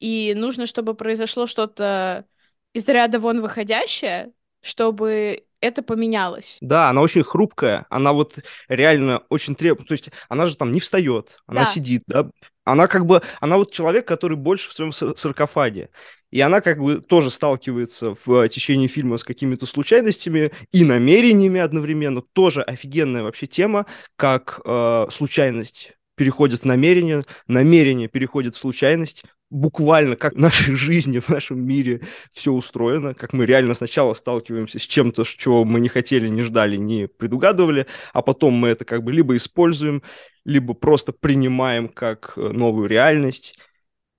и 0.00 0.34
нужно, 0.34 0.66
чтобы 0.66 0.94
произошло 0.94 1.46
что-то 1.46 2.26
из 2.72 2.88
ряда 2.88 3.20
вон 3.20 3.40
выходящее, 3.40 4.32
чтобы 4.60 5.44
это 5.62 5.82
поменялось. 5.82 6.58
Да, 6.60 6.90
она 6.90 7.00
очень 7.00 7.22
хрупкая, 7.22 7.86
она 7.88 8.12
вот 8.12 8.38
реально 8.68 9.22
очень 9.30 9.54
требует, 9.54 9.88
то 9.88 9.92
есть 9.92 10.10
она 10.28 10.46
же 10.46 10.56
там 10.56 10.72
не 10.72 10.80
встает, 10.80 11.38
она 11.46 11.62
да. 11.62 11.66
сидит, 11.66 12.02
да, 12.06 12.28
она 12.64 12.86
как 12.88 13.06
бы, 13.06 13.22
она 13.40 13.56
вот 13.56 13.72
человек, 13.72 14.06
который 14.06 14.36
больше 14.36 14.68
в 14.68 14.72
своем 14.72 14.92
саркофаге. 14.92 15.90
И 16.30 16.40
она 16.40 16.60
как 16.62 16.78
бы 16.78 17.00
тоже 17.00 17.30
сталкивается 17.30 18.16
в 18.24 18.48
течение 18.48 18.88
фильма 18.88 19.18
с 19.18 19.24
какими-то 19.24 19.66
случайностями 19.66 20.50
и 20.70 20.84
намерениями 20.84 21.60
одновременно. 21.60 22.22
Тоже 22.32 22.62
офигенная 22.62 23.22
вообще 23.22 23.46
тема, 23.46 23.84
как 24.16 24.60
э, 24.64 25.06
случайность 25.10 25.92
переходит 26.16 26.60
в 26.60 26.64
намерение, 26.64 27.24
намерение 27.48 28.08
переходит 28.08 28.54
в 28.54 28.58
случайность. 28.58 29.24
Буквально, 29.52 30.16
как 30.16 30.34
в 30.34 30.38
нашей 30.38 30.74
жизни, 30.76 31.18
в 31.20 31.28
нашем 31.28 31.64
мире 31.64 32.00
все 32.32 32.52
устроено, 32.52 33.14
как 33.14 33.32
мы 33.32 33.46
реально 33.46 33.74
сначала 33.74 34.14
сталкиваемся 34.14 34.78
с 34.78 34.82
чем-то, 34.82 35.24
чего 35.24 35.64
мы 35.64 35.78
не 35.78 35.88
хотели, 35.88 36.28
не 36.28 36.42
ждали, 36.42 36.76
не 36.76 37.06
предугадывали, 37.06 37.86
а 38.12 38.22
потом 38.22 38.54
мы 38.54 38.68
это 38.68 38.84
как 38.84 39.04
бы 39.04 39.12
либо 39.12 39.36
используем, 39.36 40.02
либо 40.44 40.74
просто 40.74 41.12
принимаем 41.12 41.88
как 41.88 42.32
э, 42.36 42.40
новую 42.40 42.88
реальность. 42.88 43.56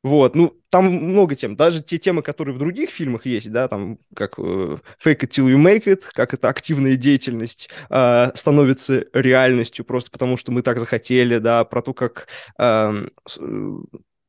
Вот, 0.03 0.35
ну, 0.35 0.53
там 0.69 0.85
много 0.85 1.33
тем. 1.35 1.55
Даже 1.55 1.81
те 1.81 1.97
темы, 1.97 2.21
которые 2.21 2.53
в 2.53 2.59
других 2.59 2.89
фильмах 2.89 3.25
есть, 3.25 3.49
да, 3.49 3.69
там, 3.69 3.99
как 4.13 4.37
э, 4.37 4.77
fake 5.03 5.21
it 5.21 5.29
till 5.29 5.47
you 5.47 5.57
make 5.57 5.85
it, 5.85 6.01
как 6.11 6.33
это 6.33 6.49
активная 6.49 6.97
деятельность 6.97 7.69
э, 7.89 8.31
становится 8.35 9.05
реальностью 9.13 9.85
просто 9.85 10.11
потому, 10.11 10.35
что 10.35 10.51
мы 10.51 10.61
так 10.61 10.79
захотели, 10.79 11.37
да, 11.37 11.63
про 11.63 11.81
то, 11.81 11.93
как 11.93 12.27
э, 12.59 13.07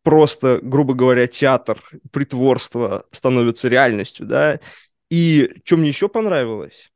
просто, 0.05 0.61
грубо 0.63 0.95
говоря, 0.95 1.27
театр, 1.27 1.83
притворство 2.13 3.07
становится 3.11 3.69
реальностью, 3.69 4.27
да. 4.27 4.61
И 5.11 5.51
что 5.65 5.79
мне 5.79 5.89
еще 5.89 6.09
понравилось, 6.09 6.93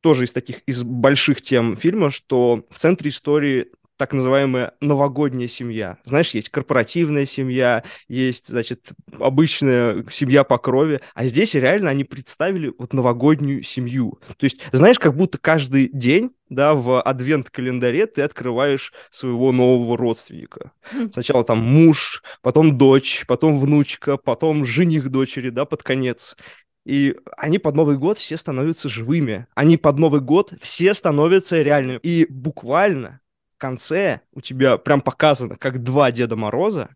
тоже 0.00 0.24
из 0.24 0.32
таких, 0.32 0.62
из 0.66 0.82
больших 0.82 1.42
тем 1.42 1.76
фильма, 1.76 2.10
что 2.10 2.66
в 2.70 2.78
центре 2.78 3.10
истории 3.10 3.68
так 3.96 4.12
называемая 4.12 4.74
новогодняя 4.80 5.48
семья. 5.48 5.98
Знаешь, 6.04 6.30
есть 6.30 6.50
корпоративная 6.50 7.26
семья, 7.26 7.82
есть, 8.08 8.48
значит, 8.48 8.92
обычная 9.18 10.04
семья 10.10 10.44
по 10.44 10.58
крови, 10.58 11.00
а 11.14 11.26
здесь 11.26 11.54
реально 11.54 11.90
они 11.90 12.04
представили 12.04 12.72
вот 12.78 12.92
новогоднюю 12.92 13.62
семью. 13.62 14.18
То 14.36 14.44
есть, 14.44 14.60
знаешь, 14.72 14.98
как 14.98 15.16
будто 15.16 15.38
каждый 15.38 15.88
день 15.88 16.32
да, 16.48 16.74
в 16.74 17.02
адвент-календаре 17.02 18.06
ты 18.06 18.22
открываешь 18.22 18.92
своего 19.10 19.50
нового 19.50 19.96
родственника. 19.96 20.70
Хм. 20.92 21.10
Сначала 21.10 21.44
там 21.44 21.58
муж, 21.58 22.22
потом 22.40 22.78
дочь, 22.78 23.24
потом 23.26 23.58
внучка, 23.58 24.16
потом 24.16 24.64
жених 24.64 25.10
дочери, 25.10 25.50
да, 25.50 25.64
под 25.64 25.82
конец. 25.82 26.36
И 26.84 27.16
они 27.36 27.58
под 27.58 27.74
Новый 27.74 27.98
год 27.98 28.16
все 28.16 28.36
становятся 28.36 28.88
живыми. 28.88 29.48
Они 29.56 29.76
под 29.76 29.98
Новый 29.98 30.20
год 30.20 30.54
все 30.60 30.94
становятся 30.94 31.60
реальными. 31.60 31.98
И 32.04 32.26
буквально 32.30 33.20
конце 33.58 34.20
у 34.32 34.40
тебя 34.40 34.78
прям 34.78 35.00
показано, 35.00 35.56
как 35.56 35.82
два 35.82 36.12
Деда 36.12 36.36
Мороза 36.36 36.90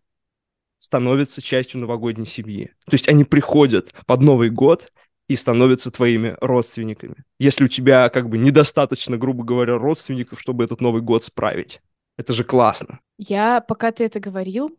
становятся 0.77 1.41
частью 1.41 1.81
новогодней 1.81 2.25
семьи. 2.25 2.73
То 2.85 2.93
есть 2.93 3.07
они 3.07 3.23
приходят 3.23 3.93
под 4.05 4.21
Новый 4.21 4.49
год 4.49 4.91
и 5.27 5.35
становятся 5.35 5.91
твоими 5.91 6.35
родственниками. 6.41 7.23
Если 7.39 7.65
у 7.65 7.67
тебя 7.67 8.09
как 8.09 8.29
бы 8.29 8.37
недостаточно, 8.37 9.17
грубо 9.17 9.43
говоря, 9.43 9.77
родственников, 9.77 10.41
чтобы 10.41 10.63
этот 10.63 10.81
Новый 10.81 11.01
год 11.01 11.23
справить. 11.23 11.81
Это 12.17 12.33
же 12.33 12.43
классно. 12.43 12.99
Я, 13.17 13.61
пока 13.61 13.91
ты 13.91 14.03
это 14.03 14.19
говорил, 14.19 14.77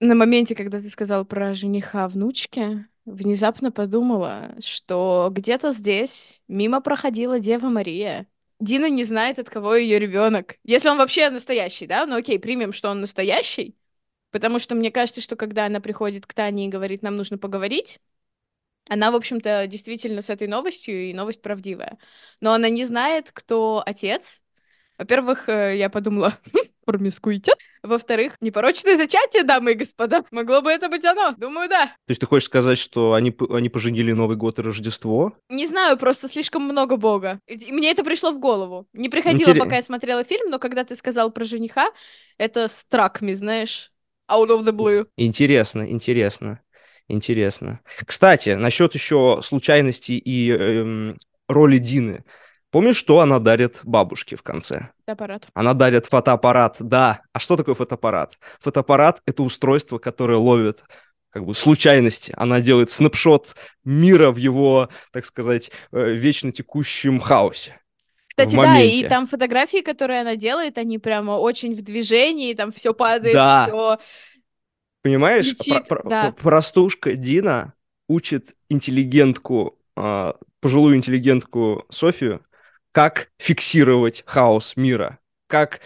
на 0.00 0.14
моменте, 0.14 0.54
когда 0.54 0.80
ты 0.80 0.88
сказал 0.88 1.24
про 1.24 1.54
жениха 1.54 2.06
внучки, 2.08 2.86
внезапно 3.04 3.72
подумала, 3.72 4.54
что 4.60 5.28
где-то 5.32 5.72
здесь 5.72 6.42
мимо 6.46 6.80
проходила 6.80 7.40
Дева 7.40 7.68
Мария, 7.68 8.26
Дина 8.60 8.88
не 8.90 9.04
знает, 9.04 9.38
от 9.38 9.48
кого 9.50 9.76
ее 9.76 9.98
ребенок. 9.98 10.56
Если 10.64 10.88
он 10.88 10.98
вообще 10.98 11.30
настоящий, 11.30 11.86
да? 11.86 12.06
Ну 12.06 12.16
окей, 12.16 12.38
примем, 12.38 12.72
что 12.72 12.90
он 12.90 13.00
настоящий. 13.00 13.76
Потому 14.30 14.58
что 14.58 14.74
мне 14.74 14.90
кажется, 14.90 15.20
что 15.20 15.36
когда 15.36 15.66
она 15.66 15.80
приходит 15.80 16.26
к 16.26 16.34
Тане 16.34 16.66
и 16.66 16.68
говорит, 16.70 17.02
нам 17.02 17.16
нужно 17.16 17.38
поговорить, 17.38 18.00
она, 18.88 19.10
в 19.12 19.16
общем-то, 19.16 19.66
действительно 19.66 20.22
с 20.22 20.30
этой 20.30 20.48
новостью, 20.48 21.10
и 21.10 21.14
новость 21.14 21.42
правдивая. 21.42 21.98
Но 22.40 22.52
она 22.52 22.68
не 22.70 22.84
знает, 22.84 23.30
кто 23.32 23.82
отец. 23.84 24.42
Во-первых, 24.98 25.48
э, 25.48 25.76
я 25.78 25.90
подумала, 25.90 26.38
«Хм, 26.52 26.58
промискуйте. 26.86 27.52
Во-вторых, 27.82 28.34
непорочное 28.40 28.96
зачатие, 28.96 29.42
дамы 29.42 29.72
и 29.72 29.74
господа. 29.74 30.24
Могло 30.30 30.62
бы 30.62 30.70
это 30.70 30.88
быть 30.88 31.04
оно? 31.04 31.34
Думаю, 31.36 31.68
да. 31.68 31.86
То 31.86 32.10
есть 32.10 32.20
ты 32.20 32.26
хочешь 32.26 32.46
сказать, 32.46 32.78
что 32.78 33.14
они, 33.14 33.34
они 33.50 33.68
поженили 33.68 34.12
Новый 34.12 34.36
год 34.36 34.58
и 34.58 34.62
Рождество? 34.62 35.32
Не 35.48 35.66
знаю, 35.66 35.96
просто 35.96 36.28
слишком 36.28 36.62
много 36.62 36.96
бога. 36.96 37.40
И 37.46 37.72
мне 37.72 37.90
это 37.90 38.04
пришло 38.04 38.32
в 38.32 38.38
голову. 38.38 38.86
Не 38.92 39.08
приходило, 39.08 39.50
Интерес... 39.50 39.64
пока 39.64 39.76
я 39.76 39.82
смотрела 39.82 40.24
фильм, 40.24 40.50
но 40.50 40.58
когда 40.58 40.84
ты 40.84 40.96
сказал 40.96 41.30
про 41.30 41.44
жениха, 41.44 41.88
это 42.36 42.68
стракми, 42.68 43.32
знаешь, 43.32 43.92
out 44.30 44.48
of 44.48 44.64
the 44.64 44.72
blue. 44.72 45.06
Интересно, 45.16 45.90
интересно. 45.90 46.60
Интересно. 47.08 47.80
Кстати, 48.04 48.50
насчет 48.50 48.94
еще 48.94 49.40
случайностей 49.42 50.18
и 50.18 50.50
эм, 50.50 51.18
роли 51.48 51.78
Дины. 51.78 52.24
Помнишь, 52.70 52.96
что 52.96 53.20
она 53.20 53.38
дарит 53.38 53.80
бабушке 53.82 54.36
в 54.36 54.42
конце? 54.42 54.90
Фотоаппарат. 55.00 55.46
Она 55.54 55.72
дарит 55.72 56.06
фотоаппарат, 56.06 56.76
да. 56.80 57.22
А 57.32 57.38
что 57.38 57.56
такое 57.56 57.74
фотоаппарат? 57.74 58.38
Фотоаппарат— 58.60 59.22
это 59.26 59.42
устройство, 59.42 59.98
которое 59.98 60.36
ловит 60.36 60.84
как 61.30 61.46
бы 61.46 61.54
случайности. 61.54 62.32
Она 62.36 62.60
делает 62.60 62.90
снапшот 62.90 63.54
мира 63.84 64.30
в 64.30 64.36
его, 64.36 64.90
так 65.12 65.24
сказать, 65.24 65.70
э, 65.92 66.12
вечно 66.12 66.52
текущем 66.52 67.20
хаосе. 67.20 67.80
Кстати, 68.28 68.54
да, 68.54 68.80
и 68.80 69.08
там 69.08 69.26
фотографии, 69.26 69.82
которые 69.82 70.20
она 70.20 70.36
делает, 70.36 70.78
они 70.78 70.98
прямо 70.98 71.32
очень 71.32 71.74
в 71.74 71.82
движении, 71.82 72.54
там 72.54 72.70
все 72.70 72.94
падает, 72.94 73.34
да. 73.34 73.66
все 73.66 73.98
Понимаешь, 75.02 75.46
летит, 75.46 75.88
про- 75.88 76.02
да. 76.08 76.32
простушка 76.32 77.14
Дина 77.14 77.72
учит 78.08 78.54
интеллигентку, 78.68 79.78
э, 79.96 80.32
пожилую 80.60 80.96
интеллигентку 80.96 81.84
Софию 81.88 82.42
как 82.98 83.30
фиксировать 83.38 84.24
хаос 84.26 84.76
мира, 84.76 85.20
как, 85.46 85.78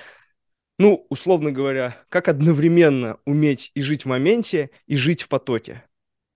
ну, 0.78 1.06
условно 1.10 1.52
говоря, 1.52 1.98
как 2.08 2.26
одновременно 2.26 3.18
уметь 3.26 3.70
и 3.74 3.82
жить 3.82 4.06
в 4.06 4.08
моменте, 4.08 4.70
и 4.86 4.96
жить 4.96 5.20
в 5.20 5.28
потоке. 5.28 5.84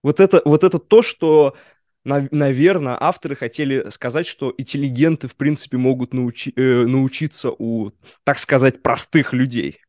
Вот 0.03 0.21
это, 0.21 0.43
вот 0.45 0.65
это 0.65 0.79
то, 0.79 1.01
что, 1.01 1.57
наверное, 2.05 2.95
авторы 3.01 3.37
хотели 3.37 3.89
сказать, 3.89 4.27
что 4.27 4.53
интеллигенты, 4.59 5.29
в 5.29 5.37
принципе, 5.37 5.79
могут 5.79 6.13
научи, 6.13 6.53
э, 6.55 6.85
научиться 6.85 7.53
у, 7.53 7.93
так 8.25 8.39
сказать, 8.39 8.83
простых 8.83 9.33
людей. 9.33 9.81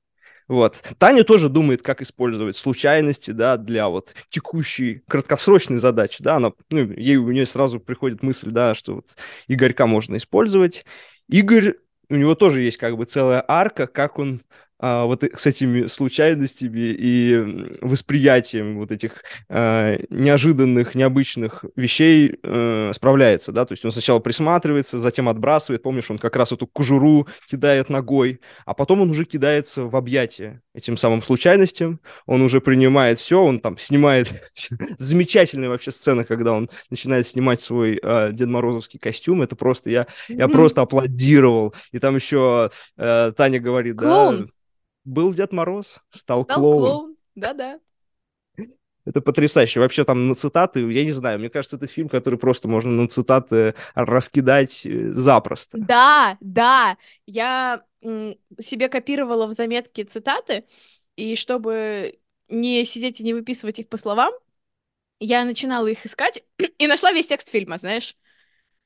Вот. 0.48 0.82
Таня 0.98 1.24
тоже 1.24 1.50
думает, 1.50 1.82
как 1.82 2.02
использовать 2.02 2.56
случайности, 2.56 3.32
да, 3.32 3.58
для 3.58 3.90
вот 3.90 4.16
текущей 4.30 5.02
краткосрочной 5.08 5.78
задачи, 5.78 6.24
да, 6.24 6.38
она, 6.38 6.54
ну, 6.70 6.92
ей 6.92 7.18
у 7.18 7.32
нее 7.32 7.46
сразу 7.46 7.80
приходит 7.80 8.24
мысль, 8.24 8.52
да, 8.52 8.74
что 8.74 8.96
вот 8.96 9.16
Игорька 9.48 9.88
можно 9.88 10.16
использовать. 10.16 10.86
Игорь, 11.28 11.76
у 12.10 12.16
него 12.16 12.36
тоже 12.36 12.62
есть 12.62 12.78
как 12.78 12.96
бы 12.96 13.06
целая 13.06 13.44
арка, 13.46 13.88
как 13.88 14.20
он 14.20 14.42
а, 14.80 15.06
вот 15.06 15.24
с 15.24 15.46
этими 15.46 15.88
случайностями 15.88 16.96
и 16.98 17.68
восприятием 17.82 18.78
вот 18.78 18.92
этих 18.92 19.24
а, 19.50 19.98
неожиданных, 20.10 20.94
необычных 20.94 21.66
вещей 21.76 22.38
а, 22.44 22.92
справляется, 22.94 23.52
да, 23.52 23.66
то 23.66 23.74
есть 23.74 23.84
он 23.86 23.92
сначала 23.92 24.20
присматривается, 24.20 25.00
затем 25.00 25.30
отбрасывает, 25.30 25.82
помнишь, 25.82 26.12
он 26.12 26.20
как 26.20 26.36
раз 26.36 26.52
эту 26.52 26.68
кожуру 26.68 27.28
кидает 27.50 27.90
ногой, 27.90 28.40
а 28.66 28.74
потом 28.74 29.02
он 29.02 29.10
уже 29.10 29.26
кидается 29.26 29.84
в 29.84 29.96
объятия 29.96 30.62
этим 30.76 30.96
самым 30.96 31.24
случайностям, 31.24 32.00
он 32.28 32.44
уже 32.44 32.62
принимает 32.62 33.18
все, 33.18 33.42
он 33.44 33.60
там 33.60 33.80
снимает 33.80 34.52
замечательные 35.00 35.70
вообще 35.70 35.92
сцены, 35.92 36.24
когда 36.24 36.54
он 36.54 36.70
начинает 36.92 37.26
снимать 37.26 37.62
свой 37.62 38.00
э, 38.02 38.32
Дед 38.32 38.48
Морозовский 38.48 39.00
костюм, 39.00 39.42
это 39.42 39.56
просто, 39.56 39.90
я, 39.90 40.06
я 40.28 40.48
просто 40.48 40.82
аплодировал, 40.82 41.74
и 41.92 41.98
там 41.98 42.16
еще 42.16 42.70
э, 42.98 43.32
Таня 43.36 43.60
говорит, 43.60 43.98
Клоун. 43.98 44.38
да, 44.38 44.48
был 45.08 45.34
Дед 45.34 45.54
Мороз, 45.54 46.02
стал, 46.10 46.44
стал 46.44 46.60
клоун. 46.60 46.80
клоун. 46.80 47.16
Да-да. 47.36 47.80
Это 49.06 49.22
потрясающе. 49.22 49.80
Вообще 49.80 50.04
там 50.04 50.28
на 50.28 50.36
цитаты, 50.36 50.82
я 50.92 51.06
не 51.06 51.14
знаю, 51.14 51.40
мне 51.40 51.50
кажется, 51.50 51.78
это 51.78 51.88
фильм, 51.88 52.10
который 52.10 52.38
просто 52.38 52.68
можно 52.68 52.92
на 52.92 53.08
цитаты 53.08 53.74
раскидать 53.96 54.86
э, 54.86 55.14
запросто. 55.14 55.78
Да, 55.78 56.38
да. 56.42 56.98
Я 57.26 57.84
себе 58.60 58.90
копировала 58.90 59.48
в 59.48 59.54
заметке 59.54 60.04
цитаты, 60.04 60.66
и 61.16 61.38
чтобы 61.38 62.20
не 62.50 62.84
сидеть 62.84 63.22
и 63.22 63.24
не 63.24 63.34
выписывать 63.34 63.80
их 63.80 63.88
по 63.88 63.98
словам, 63.98 64.34
я 65.20 65.46
начинала 65.46 65.88
их 65.88 66.06
искать 66.06 66.44
и 66.78 66.86
нашла 66.86 67.14
весь 67.14 67.28
текст 67.28 67.50
фильма, 67.50 67.78
знаешь. 67.78 68.18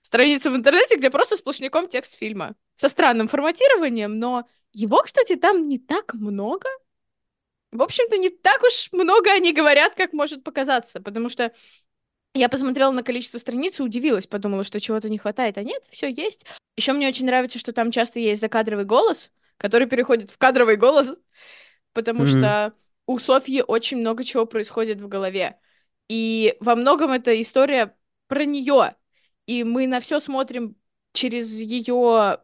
Страницу 0.03 0.51
в 0.51 0.55
интернете, 0.55 0.97
где 0.97 1.09
просто 1.09 1.35
сплошняком 1.35 1.87
текст 1.87 2.15
фильма. 2.15 2.55
Со 2.75 2.89
странным 2.89 3.27
форматированием, 3.27 4.19
но 4.19 4.47
его, 4.73 5.01
кстати, 5.03 5.35
там 5.35 5.67
не 5.67 5.79
так 5.79 6.13
много. 6.13 6.67
В 7.71 7.81
общем-то, 7.81 8.17
не 8.17 8.29
так 8.29 8.61
уж 8.63 8.89
много 8.91 9.31
они 9.31 9.53
говорят, 9.53 9.95
как 9.95 10.13
может 10.13 10.43
показаться, 10.43 11.01
потому 11.01 11.29
что 11.29 11.53
я 12.33 12.49
посмотрела 12.49 12.91
на 12.91 13.03
количество 13.03 13.37
страниц 13.37 13.79
и 13.79 13.83
удивилась, 13.83 14.27
подумала, 14.27 14.63
что 14.63 14.79
чего-то 14.79 15.09
не 15.09 15.17
хватает, 15.17 15.57
а 15.57 15.63
нет, 15.63 15.83
все 15.89 16.09
есть. 16.09 16.45
Еще 16.77 16.93
мне 16.93 17.07
очень 17.07 17.25
нравится, 17.25 17.59
что 17.59 17.73
там 17.73 17.91
часто 17.91 18.19
есть 18.19 18.41
закадровый 18.41 18.85
голос, 18.85 19.31
который 19.57 19.87
переходит 19.87 20.31
в 20.31 20.37
кадровый 20.37 20.77
голос, 20.77 21.13
потому 21.93 22.23
mm-hmm. 22.23 22.39
что 22.39 22.73
у 23.05 23.19
Софьи 23.19 23.63
очень 23.65 23.97
много 23.97 24.23
чего 24.23 24.45
происходит 24.45 25.01
в 25.01 25.07
голове. 25.07 25.59
И 26.07 26.55
во 26.59 26.75
многом 26.75 27.11
это 27.11 27.39
история 27.41 27.95
про 28.27 28.45
нее. 28.45 28.95
И 29.45 29.63
мы 29.63 29.87
на 29.87 29.99
все 29.99 30.19
смотрим 30.19 30.75
через 31.13 31.51
ее 31.51 32.39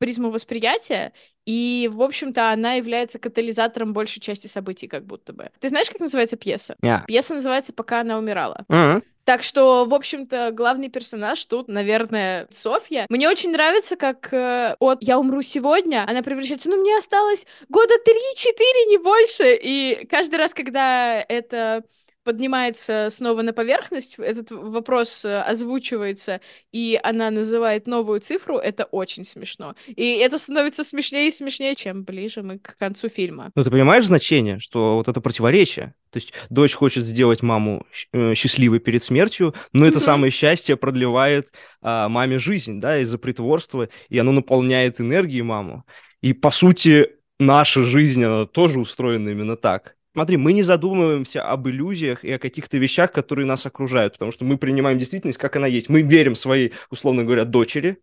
призму 0.00 0.30
восприятия, 0.30 1.12
и, 1.44 1.90
в 1.92 2.02
общем-то, 2.02 2.50
она 2.50 2.72
является 2.74 3.18
катализатором 3.18 3.92
большей 3.92 4.20
части 4.20 4.46
событий, 4.46 4.88
как 4.88 5.04
будто 5.04 5.32
бы. 5.32 5.50
Ты 5.60 5.68
знаешь, 5.68 5.90
как 5.90 6.00
называется 6.00 6.36
пьеса? 6.36 6.74
Yeah. 6.82 7.04
Пьеса 7.06 7.34
называется 7.34 7.72
«Пока 7.72 8.00
она 8.00 8.18
умирала». 8.18 8.64
Uh-huh. 8.68 9.02
Так 9.24 9.42
что, 9.42 9.84
в 9.84 9.94
общем-то, 9.94 10.50
главный 10.52 10.88
персонаж 10.88 11.44
тут, 11.44 11.68
наверное, 11.68 12.48
Софья. 12.50 13.06
Мне 13.10 13.28
очень 13.28 13.52
нравится, 13.52 13.96
как 13.96 14.32
э, 14.32 14.74
от 14.80 15.02
«Я 15.02 15.18
умру 15.18 15.42
сегодня» 15.42 16.04
она 16.08 16.22
превращается, 16.22 16.70
ну, 16.70 16.80
мне 16.80 16.96
осталось 16.96 17.46
года 17.68 17.94
три-четыре, 18.04 18.86
не 18.86 18.98
больше. 18.98 19.58
И 19.62 20.06
каждый 20.10 20.36
раз, 20.36 20.54
когда 20.54 21.24
это 21.28 21.84
поднимается 22.24 23.08
снова 23.10 23.42
на 23.42 23.52
поверхность, 23.52 24.18
этот 24.18 24.50
вопрос 24.50 25.24
э, 25.24 25.40
озвучивается, 25.40 26.40
и 26.72 26.98
она 27.02 27.30
называет 27.30 27.86
новую 27.86 28.20
цифру, 28.20 28.58
это 28.58 28.84
очень 28.84 29.24
смешно. 29.24 29.74
И 29.86 30.16
это 30.16 30.38
становится 30.38 30.84
смешнее 30.84 31.28
и 31.28 31.32
смешнее, 31.32 31.74
чем 31.74 32.04
ближе 32.04 32.42
мы 32.42 32.58
к 32.58 32.76
концу 32.78 33.08
фильма. 33.08 33.50
Ну, 33.54 33.64
ты 33.64 33.70
понимаешь 33.70 34.06
значение, 34.06 34.58
что 34.58 34.96
вот 34.96 35.08
это 35.08 35.20
противоречие? 35.20 35.94
То 36.10 36.18
есть 36.18 36.32
дочь 36.50 36.74
хочет 36.74 37.04
сделать 37.04 37.42
маму 37.42 37.86
э, 38.12 38.34
счастливой 38.34 38.80
перед 38.80 39.02
смертью, 39.02 39.54
но 39.72 39.86
это 39.86 40.00
самое 40.00 40.32
счастье 40.32 40.76
продлевает 40.76 41.48
а, 41.82 42.08
маме 42.08 42.38
жизнь, 42.38 42.80
да, 42.80 42.98
из-за 42.98 43.18
притворства, 43.18 43.88
и 44.08 44.18
оно 44.18 44.32
наполняет 44.32 45.00
энергией 45.00 45.42
маму. 45.42 45.84
И, 46.20 46.32
по 46.32 46.50
сути, 46.50 47.10
наша 47.38 47.84
жизнь, 47.84 48.24
она 48.24 48.46
тоже 48.46 48.80
устроена 48.80 49.30
именно 49.30 49.56
так. 49.56 49.96
Смотри, 50.12 50.36
мы 50.36 50.52
не 50.52 50.62
задумываемся 50.62 51.42
об 51.44 51.68
иллюзиях 51.68 52.24
и 52.24 52.32
о 52.32 52.38
каких-то 52.38 52.78
вещах, 52.78 53.12
которые 53.12 53.46
нас 53.46 53.64
окружают, 53.64 54.14
потому 54.14 54.32
что 54.32 54.44
мы 54.44 54.58
принимаем 54.58 54.98
действительность, 54.98 55.38
как 55.38 55.54
она 55.56 55.68
есть. 55.68 55.88
Мы 55.88 56.02
верим 56.02 56.34
своей, 56.34 56.72
условно 56.90 57.22
говоря, 57.22 57.44
дочери, 57.44 57.98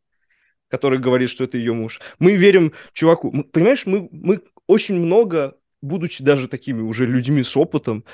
который 0.70 1.00
говорит, 1.00 1.30
что 1.30 1.44
это 1.44 1.58
ее 1.58 1.74
муж. 1.74 2.00
Мы 2.20 2.38
верим 2.38 2.74
чуваку. 2.94 3.32
Мы, 3.32 3.44
понимаешь, 3.44 3.86
мы, 3.86 4.08
мы 4.12 4.42
очень 4.68 4.96
много, 4.96 5.58
будучи 5.82 6.24
даже 6.24 6.48
такими 6.48 6.82
уже 6.82 7.06
людьми 7.06 7.44
с 7.44 7.58
опытом, 7.58 8.06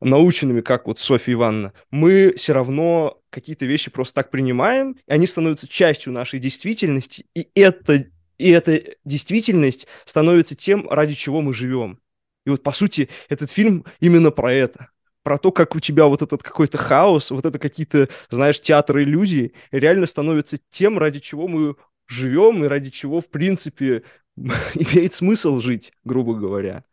наученными, 0.00 0.60
как 0.60 0.86
вот 0.86 1.00
Софья 1.00 1.32
Ивановна, 1.32 1.72
мы 1.90 2.34
все 2.36 2.52
равно 2.52 3.20
какие-то 3.30 3.66
вещи 3.66 3.90
просто 3.90 4.14
так 4.14 4.30
принимаем, 4.30 4.96
и 5.06 5.12
они 5.12 5.26
становятся 5.26 5.68
частью 5.68 6.12
нашей 6.12 6.40
действительности, 6.40 7.24
и 7.34 7.48
это 7.54 8.06
и 8.38 8.50
эта 8.50 8.82
действительность 9.04 9.86
становится 10.04 10.56
тем, 10.56 10.88
ради 10.90 11.14
чего 11.14 11.40
мы 11.40 11.54
живем. 11.54 12.00
И 12.44 12.50
вот, 12.50 12.62
по 12.62 12.72
сути, 12.72 13.08
этот 13.28 13.50
фильм 13.50 13.84
именно 14.00 14.30
про 14.30 14.52
это. 14.52 14.88
Про 15.22 15.38
то, 15.38 15.52
как 15.52 15.76
у 15.76 15.80
тебя 15.80 16.06
вот 16.06 16.22
этот 16.22 16.42
какой-то 16.42 16.78
хаос, 16.78 17.30
вот 17.30 17.44
это 17.44 17.58
какие-то, 17.58 18.08
знаешь, 18.28 18.60
театры 18.60 19.04
иллюзий 19.04 19.54
реально 19.70 20.06
становится 20.06 20.58
тем, 20.70 20.98
ради 20.98 21.20
чего 21.20 21.46
мы 21.46 21.76
живем 22.08 22.64
и 22.64 22.68
ради 22.68 22.90
чего, 22.90 23.20
в 23.20 23.30
принципе, 23.30 24.02
имеет 24.36 25.14
смысл 25.14 25.60
жить, 25.60 25.92
грубо 26.04 26.34
говоря. 26.34 26.84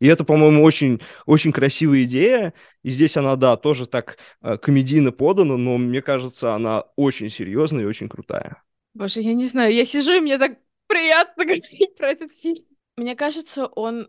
И 0.00 0.06
это, 0.06 0.24
по-моему, 0.24 0.62
очень, 0.62 1.00
очень 1.24 1.52
красивая 1.52 2.04
идея. 2.04 2.52
И 2.82 2.90
здесь 2.90 3.16
она, 3.16 3.36
да, 3.36 3.56
тоже 3.56 3.86
так 3.86 4.18
э, 4.42 4.58
комедийно 4.58 5.12
подана, 5.12 5.56
но 5.56 5.78
мне 5.78 6.02
кажется, 6.02 6.54
она 6.54 6.82
очень 6.96 7.30
серьезная 7.30 7.84
и 7.84 7.86
очень 7.86 8.08
крутая. 8.08 8.62
Боже, 8.92 9.20
я 9.20 9.32
не 9.32 9.46
знаю, 9.46 9.72
я 9.72 9.84
сижу, 9.84 10.12
и 10.12 10.20
мне 10.20 10.36
так 10.36 10.58
приятно 10.88 11.44
говорить 11.44 11.96
про 11.96 12.10
этот 12.10 12.32
фильм. 12.32 12.64
Мне 12.96 13.16
кажется, 13.16 13.66
он 13.66 14.08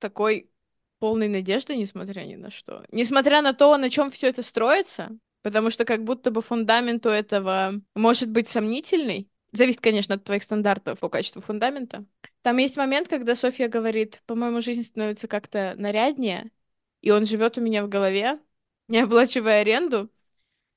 такой 0.00 0.50
полной 0.98 1.28
надежды, 1.28 1.76
несмотря 1.76 2.22
ни 2.22 2.34
на 2.34 2.50
что. 2.50 2.84
Несмотря 2.90 3.42
на 3.42 3.52
то, 3.52 3.76
на 3.76 3.90
чем 3.90 4.10
все 4.10 4.28
это 4.28 4.42
строится, 4.42 5.10
потому 5.42 5.70
что 5.70 5.84
как 5.84 6.04
будто 6.04 6.30
бы 6.30 6.42
фундамент 6.42 7.06
у 7.06 7.10
этого 7.10 7.74
может 7.94 8.30
быть 8.30 8.48
сомнительный. 8.48 9.28
Зависит, 9.52 9.80
конечно, 9.80 10.14
от 10.14 10.24
твоих 10.24 10.42
стандартов 10.42 11.00
по 11.00 11.08
качеству 11.08 11.42
фундамента. 11.42 12.04
Там 12.42 12.58
есть 12.58 12.76
момент, 12.76 13.08
когда 13.08 13.34
Софья 13.34 13.68
говорит, 13.68 14.22
по-моему, 14.26 14.60
жизнь 14.60 14.84
становится 14.84 15.26
как-то 15.26 15.74
наряднее, 15.76 16.50
и 17.00 17.10
он 17.10 17.26
живет 17.26 17.58
у 17.58 17.60
меня 17.60 17.84
в 17.84 17.88
голове, 17.88 18.38
не 18.88 18.98
оплачивая 18.98 19.60
аренду. 19.60 20.10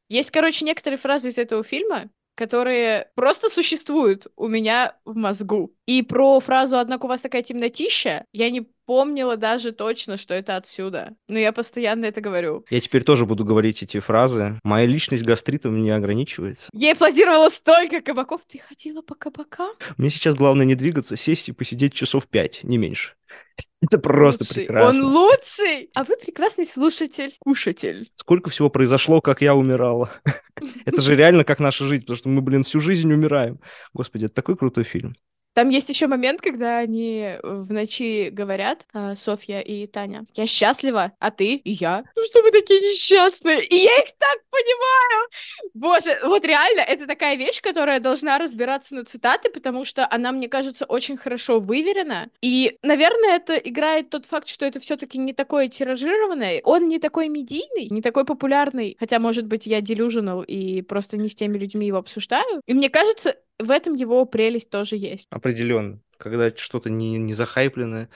Есть, 0.10 0.32
короче, 0.32 0.66
некоторые 0.66 0.98
фразы 0.98 1.30
из 1.30 1.38
этого 1.38 1.64
фильма, 1.64 2.10
которые 2.36 3.12
просто 3.16 3.50
существуют 3.50 4.28
у 4.36 4.48
меня 4.48 4.98
в 5.06 5.16
мозгу. 5.16 5.76
И 5.86 6.02
про 6.02 6.40
фразу 6.40 6.78
«Однако 6.78 7.06
у 7.06 7.10
вас 7.10 7.22
такая 7.22 7.44
темнотища» 7.44 8.26
я 8.32 8.50
не 8.50 8.68
помнила 8.86 9.38
даже 9.38 9.72
точно, 9.72 10.18
что 10.18 10.34
это 10.34 10.56
отсюда. 10.56 11.16
Но 11.28 11.40
я 11.40 11.52
постоянно 11.52 12.06
это 12.06 12.22
говорю. 12.22 12.66
Я 12.70 12.80
теперь 12.80 13.04
тоже 13.04 13.26
буду 13.26 13.46
говорить 13.46 13.84
эти 13.84 14.00
фразы. 14.00 14.60
Моя 14.64 14.86
личность 14.86 15.24
гастритом 15.24 15.82
не 15.82 15.92
ограничивается. 15.92 16.70
Я 16.74 16.94
аплодировала 16.94 17.50
столько 17.50 18.02
кабаков. 18.02 18.42
Ты 18.48 18.60
ходила 18.60 19.02
по 19.02 19.16
кабакам? 19.16 19.72
Мне 19.98 20.10
сейчас 20.10 20.36
главное 20.36 20.66
не 20.66 20.76
двигаться, 20.76 21.16
сесть 21.16 21.50
и 21.50 21.52
посидеть 21.52 21.94
часов 21.94 22.28
пять, 22.28 22.64
не 22.64 22.78
меньше. 22.78 23.14
Это 23.82 24.00
просто 24.00 24.44
лучший. 24.44 24.66
прекрасно. 24.66 25.06
Он 25.06 25.14
лучший! 25.14 25.90
А 25.96 26.04
вы 26.04 26.16
прекрасный 26.18 26.66
слушатель, 26.66 27.36
кушатель. 27.40 28.10
Сколько 28.16 28.50
всего 28.50 28.70
произошло, 28.70 29.22
как 29.22 29.42
я 29.42 29.56
умирала. 29.56 30.12
Это 30.86 31.02
же 31.02 31.16
реально 31.16 31.44
как 31.44 31.60
наша 31.60 31.86
жизнь, 31.86 32.04
потому 32.04 32.18
что 32.18 32.30
мы, 32.30 32.42
блин, 32.42 32.64
всю 32.64 32.80
жизнь 32.80 33.12
умираем. 33.12 33.60
Господи, 33.94 34.26
это 34.26 34.36
такой 34.36 34.56
крутой 34.56 34.84
фильм. 34.84 35.16
Там 35.54 35.70
есть 35.70 35.90
еще 35.90 36.08
момент, 36.08 36.42
когда 36.42 36.80
они 36.80 37.36
в 37.44 37.72
ночи 37.72 38.30
говорят, 38.30 38.88
э, 38.94 39.16
Софья 39.16 39.60
и 39.60 39.86
Таня, 39.86 40.26
я 40.34 40.48
счастлива, 40.48 41.12
а 41.20 41.32
ты 41.32 41.56
и 41.56 41.72
я. 41.72 42.04
Ну 42.16 42.24
что 42.26 42.42
вы 42.42 42.52
такие 42.52 42.80
несчастные? 42.80 43.66
И 43.66 43.76
я 43.76 43.98
их 44.00 44.10
так 44.18 44.40
понимаю! 44.50 45.30
Боже, 45.74 46.20
вот 46.24 46.46
реально, 46.46 46.82
это 46.82 47.06
такая 47.06 47.36
вещь, 47.36 47.62
которая 47.62 48.00
должна 48.00 48.38
разбираться 48.40 48.96
на 48.96 49.06
цитаты, 49.06 49.50
потому 49.52 49.86
что 49.86 50.08
она, 50.10 50.32
мне 50.32 50.48
кажется, 50.48 50.86
очень 50.86 51.18
хорошо 51.18 51.60
выверена. 51.60 52.30
И, 52.42 52.78
наверное, 52.82 53.36
это 53.36 53.56
играет 53.56 54.10
тот 54.10 54.26
факт, 54.26 54.48
что 54.48 54.66
это 54.66 54.80
все-таки 54.80 55.18
не 55.18 55.34
такое 55.34 55.68
тиражированное, 55.68 56.62
он 56.64 56.88
не 56.88 57.00
такой 57.00 57.30
медийный, 57.30 57.90
не 57.90 58.02
такой 58.02 58.26
популярный, 58.26 58.98
хотя, 59.00 59.20
может 59.20 59.46
быть, 59.46 59.68
я 59.68 59.80
delusional 59.80 60.44
и 60.46 60.82
просто 60.82 61.18
не 61.18 61.30
с 61.30 61.36
теми 61.36 61.58
людьми 61.58 61.86
его 61.86 62.00
обсуждаю. 62.00 62.62
И 62.66 62.74
мне 62.74 62.90
кажется, 62.90 63.36
в 63.60 63.72
этом 63.72 63.94
его 63.94 64.26
прелесть 64.26 64.70
тоже 64.70 64.96
есть. 64.98 65.28
Определенно. 65.44 66.00
Когда 66.18 66.56
что-то 66.56 66.90
не, 66.90 67.18
не 67.18 67.34
захайпленное, 67.34 68.10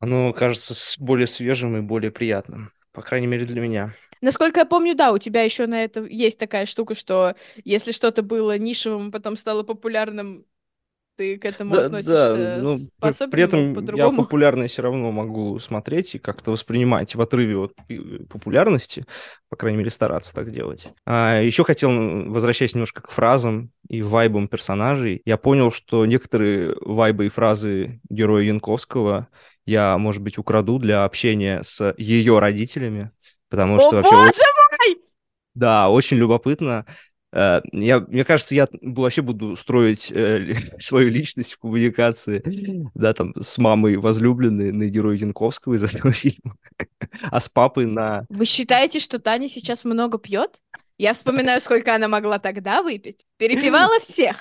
оно 0.00 0.32
кажется 0.32 0.74
более 0.98 1.28
свежим 1.28 1.76
и 1.76 1.80
более 1.80 2.10
приятным. 2.10 2.72
По 2.90 3.02
крайней 3.02 3.28
мере, 3.28 3.46
для 3.46 3.60
меня. 3.60 3.94
Насколько 4.20 4.60
я 4.60 4.66
помню, 4.66 4.96
да, 4.96 5.12
у 5.12 5.18
тебя 5.18 5.42
еще 5.42 5.68
на 5.68 5.84
это 5.84 6.02
есть 6.02 6.40
такая 6.40 6.66
штука, 6.66 6.96
что 6.96 7.36
если 7.64 7.92
что-то 7.92 8.22
было 8.22 8.58
нишевым, 8.58 9.12
потом 9.12 9.36
стало 9.36 9.62
популярным, 9.62 10.44
ты 11.18 11.36
к 11.36 11.44
этому 11.44 11.74
да, 11.74 11.86
относишься 11.86 12.36
да, 12.36 12.58
ну, 12.62 12.78
при 13.00 13.42
этом 13.42 13.70
я 13.70 13.74
по-другому. 13.74 14.22
популярное 14.22 14.68
все 14.68 14.82
равно 14.82 15.10
могу 15.10 15.58
смотреть 15.58 16.14
и 16.14 16.18
как-то 16.18 16.52
воспринимать 16.52 17.16
в 17.16 17.20
отрыве 17.20 17.56
от 17.56 17.72
э, 17.88 17.98
популярности, 18.30 19.04
по 19.48 19.56
крайней 19.56 19.78
мере, 19.78 19.90
стараться 19.90 20.32
так 20.32 20.52
делать. 20.52 20.88
А 21.04 21.40
еще 21.40 21.64
хотел, 21.64 21.90
возвращаясь 22.30 22.74
немножко 22.74 23.02
к 23.02 23.10
фразам 23.10 23.72
и 23.88 24.00
вайбам 24.00 24.46
персонажей, 24.46 25.20
я 25.24 25.36
понял, 25.36 25.72
что 25.72 26.06
некоторые 26.06 26.76
вайбы 26.80 27.26
и 27.26 27.30
фразы 27.30 28.00
героя 28.08 28.44
Янковского 28.44 29.26
я, 29.66 29.98
может 29.98 30.22
быть, 30.22 30.38
украду 30.38 30.78
для 30.78 31.04
общения 31.04 31.62
с 31.64 31.94
ее 31.98 32.38
родителями, 32.38 33.10
потому 33.50 33.76
О, 33.76 33.78
что 33.80 33.96
вообще... 33.96 34.12
боже 34.12 34.22
мой! 34.22 35.02
Да, 35.54 35.90
очень 35.90 36.18
любопытно. 36.18 36.86
Э, 37.32 37.60
Я, 37.72 38.00
мне 38.00 38.24
кажется, 38.24 38.54
я 38.54 38.68
вообще 38.80 39.22
буду 39.22 39.56
строить 39.56 40.10
э, 40.12 40.56
свою 40.78 41.10
личность 41.10 41.52
в 41.54 41.58
коммуникации, 41.58 42.42
да, 42.94 43.12
там, 43.12 43.34
с 43.38 43.58
мамой 43.58 43.96
возлюбленной 43.96 44.72
на 44.72 44.88
героя 44.88 45.16
Янковского 45.16 45.74
из 45.74 45.84
этого 45.94 46.12
фильма, 46.12 46.56
а 47.22 47.40
с 47.40 47.48
папой 47.48 47.86
на... 47.86 48.24
Вы 48.28 48.44
считаете, 48.44 49.00
что 49.00 49.18
Таня 49.18 49.48
сейчас 49.48 49.84
много 49.84 50.18
пьет? 50.18 50.60
Я 50.96 51.14
вспоминаю, 51.14 51.60
сколько 51.60 51.94
она 51.94 52.08
могла 52.08 52.38
тогда 52.38 52.82
выпить. 52.82 53.24
Перепивала 53.36 54.00
всех. 54.00 54.36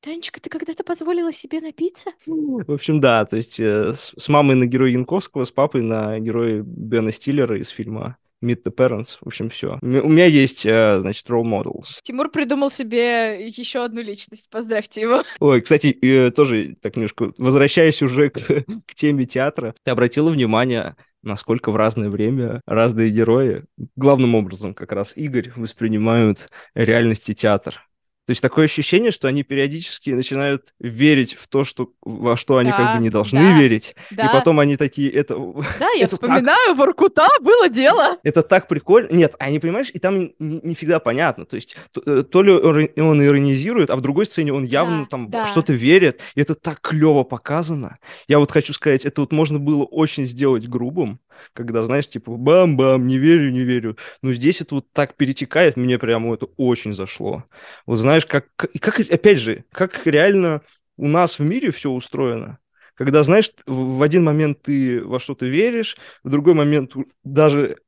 Танечка, 0.00 0.40
ты 0.40 0.48
когда-то 0.48 0.84
позволила 0.84 1.32
себе 1.32 1.60
напиться? 1.60 2.10
В 2.24 2.72
общем, 2.72 3.00
да, 3.00 3.24
то 3.24 3.36
есть 3.36 3.58
э, 3.58 3.94
с, 3.94 4.12
с 4.16 4.28
мамой 4.28 4.54
на 4.54 4.66
героя 4.66 4.92
Янковского, 4.92 5.42
с 5.42 5.50
папой 5.50 5.82
на 5.82 6.20
героя 6.20 6.62
Бена 6.64 7.10
Стиллера 7.10 7.58
из 7.58 7.68
фильма 7.70 8.16
Meet 8.42 8.62
the 8.64 8.74
Parents. 8.74 9.16
В 9.20 9.26
общем, 9.26 9.50
все. 9.50 9.78
У 9.82 9.86
меня 9.86 10.26
есть, 10.26 10.64
э, 10.64 10.98
значит, 11.00 11.28
role 11.28 11.44
models. 11.44 12.00
Тимур 12.02 12.30
придумал 12.30 12.70
себе 12.70 13.48
еще 13.48 13.84
одну 13.84 14.00
личность. 14.00 14.48
Поздравьте 14.50 15.00
его. 15.00 15.22
Ой, 15.40 15.60
кстати, 15.60 15.88
э, 16.02 16.30
тоже 16.30 16.76
так 16.80 16.96
немножко 16.96 17.32
возвращаясь 17.38 18.02
уже 18.02 18.30
к, 18.30 18.38
к 18.86 18.94
теме 18.94 19.26
театра, 19.26 19.74
ты 19.82 19.90
обратила 19.90 20.30
внимание, 20.30 20.96
насколько 21.22 21.70
в 21.70 21.76
разное 21.76 22.10
время 22.10 22.60
разные 22.66 23.10
герои, 23.10 23.64
главным 23.96 24.34
образом 24.34 24.74
как 24.74 24.92
раз 24.92 25.16
Игорь, 25.16 25.52
воспринимают 25.56 26.48
реальность 26.74 27.28
и 27.28 27.34
театр. 27.34 27.88
То 28.28 28.32
есть 28.32 28.42
такое 28.42 28.66
ощущение, 28.66 29.10
что 29.10 29.26
они 29.26 29.42
периодически 29.42 30.10
начинают 30.10 30.74
верить 30.78 31.32
в 31.32 31.48
то, 31.48 31.64
что, 31.64 31.88
во 32.02 32.36
что 32.36 32.58
они 32.58 32.70
как 32.72 32.80
Да, 32.80 32.96
бы 32.96 33.02
не 33.02 33.08
должны 33.08 33.40
да, 33.40 33.58
верить. 33.58 33.96
Да, 34.10 34.26
И 34.26 34.32
потом 34.34 34.60
они 34.60 34.76
такие, 34.76 35.10
это, 35.10 35.34
да, 35.80 35.88
я 35.96 36.04
это 36.04 36.18
так- 36.18 36.28
вспоминаю, 36.28 36.74
Воркута 36.74 37.26
было 37.40 37.70
дело. 37.70 38.18
это 38.22 38.42
так 38.42 38.68
прикольно. 38.68 39.08
Нет, 39.16 39.34
а 39.38 39.48
не 39.50 39.58
понимаешь, 39.60 39.90
и 39.94 39.98
там 39.98 40.18
не, 40.18 40.34
не 40.38 40.74
всегда 40.74 40.98
понятно. 40.98 41.46
То 41.46 41.56
есть 41.56 41.74
то, 41.92 42.02
э, 42.04 42.22
то 42.22 42.42
ли 42.42 42.52
он 42.52 42.88
он 42.98 43.24
иронизирует, 43.24 43.88
а 43.88 43.96
в 43.96 44.02
другой 44.02 44.26
сцене 44.26 44.52
он 44.52 44.64
явно 44.64 45.04
Да, 45.04 45.06
там 45.08 45.30
да. 45.30 45.46
что-то 45.46 45.72
верит. 45.72 46.20
И 46.34 46.42
это 46.42 46.54
так 46.54 46.82
клево 46.82 47.22
показано. 47.24 47.96
Я 48.28 48.40
вот 48.40 48.52
хочу 48.52 48.74
сказать, 48.74 49.06
это 49.06 49.22
вот 49.22 49.32
можно 49.32 49.58
было 49.58 49.84
очень 49.84 50.26
сделать 50.26 50.68
грубым, 50.68 51.18
когда, 51.52 51.82
знаешь, 51.82 52.08
типа 52.08 52.36
бам-бам, 52.36 53.06
не 53.06 53.18
верю, 53.18 53.50
не 53.50 53.60
верю. 53.60 53.96
Но 54.22 54.32
здесь 54.32 54.60
это 54.60 54.76
вот 54.76 54.92
так 54.92 55.16
перетекает, 55.16 55.76
мне 55.76 55.98
прямо 55.98 56.34
это 56.34 56.46
очень 56.56 56.92
зашло. 56.92 57.44
Вот 57.86 57.96
знаешь, 57.96 58.26
как, 58.26 58.48
и 58.72 58.78
как, 58.78 59.00
опять 59.00 59.38
же, 59.38 59.64
как 59.72 60.06
реально 60.06 60.62
у 60.96 61.08
нас 61.08 61.38
в 61.38 61.42
мире 61.42 61.70
все 61.70 61.90
устроено. 61.90 62.58
Когда, 62.94 63.22
знаешь, 63.22 63.52
в 63.66 64.02
один 64.02 64.24
момент 64.24 64.62
ты 64.62 65.04
во 65.04 65.20
что-то 65.20 65.46
веришь, 65.46 65.96
в 66.24 66.30
другой 66.30 66.54
момент 66.54 66.94
даже 67.22 67.78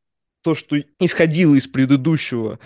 то, 0.43 0.55
что 0.55 0.77
исходило 0.99 1.55
из 1.55 1.67
предыдущего, 1.67 2.61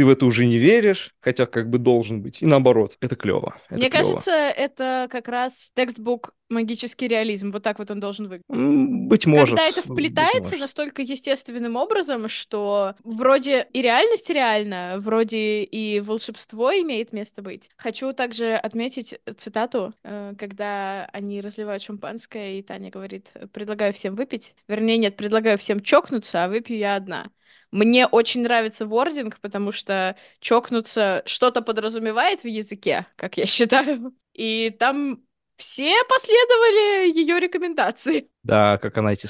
ты 0.00 0.06
в 0.06 0.08
это 0.08 0.24
уже 0.24 0.46
не 0.46 0.56
веришь, 0.56 1.14
хотя 1.20 1.44
как 1.44 1.68
бы 1.68 1.76
должен 1.76 2.22
быть. 2.22 2.40
И 2.40 2.46
наоборот, 2.46 2.96
это 3.02 3.16
клево. 3.16 3.56
это 3.68 3.74
Мне 3.74 3.90
клево. 3.90 4.02
кажется, 4.02 4.30
это 4.30 5.08
как 5.10 5.28
раз 5.28 5.70
текстбук 5.76 6.32
магический 6.48 7.06
реализм. 7.06 7.52
Вот 7.52 7.62
так 7.62 7.78
вот 7.78 7.90
он 7.90 8.00
должен 8.00 8.26
выглядеть. 8.26 8.46
Быть 8.48 9.26
может. 9.26 9.58
Когда 9.58 9.68
это 9.68 9.82
вплетается 9.82 10.56
настолько 10.56 11.02
естественным 11.02 11.76
образом, 11.76 12.30
что 12.30 12.94
вроде 13.04 13.68
и 13.74 13.82
реальность 13.82 14.30
реальна, 14.30 14.94
вроде 15.00 15.64
и 15.64 16.00
волшебство 16.00 16.72
имеет 16.72 17.12
место 17.12 17.42
быть. 17.42 17.68
Хочу 17.76 18.14
также 18.14 18.54
отметить 18.54 19.20
цитату, 19.36 19.92
э, 20.02 20.32
когда 20.38 21.04
они 21.12 21.42
разливают 21.42 21.82
шампанское, 21.82 22.58
и 22.58 22.62
Таня 22.62 22.88
говорит, 22.88 23.34
предлагаю 23.52 23.92
всем 23.92 24.14
выпить. 24.14 24.54
Вернее, 24.66 24.96
нет, 24.96 25.18
предлагаю 25.18 25.58
всем 25.58 25.80
чокнуться, 25.80 26.44
а 26.44 26.48
выпью 26.48 26.78
я 26.78 26.96
одна. 26.96 27.30
Мне 27.72 28.06
очень 28.06 28.42
нравится 28.42 28.86
вординг, 28.86 29.38
потому 29.40 29.72
что 29.72 30.16
чокнуться 30.40 31.22
что-то 31.26 31.62
подразумевает 31.62 32.42
в 32.42 32.46
языке, 32.46 33.06
как 33.16 33.36
я 33.36 33.46
считаю. 33.46 34.12
И 34.32 34.70
там 34.78 35.22
все 35.56 35.92
последовали 36.08 37.12
ее 37.14 37.38
рекомендации. 37.38 38.30
Да, 38.42 38.78
как 38.78 38.96
она 38.96 39.12
эти 39.12 39.28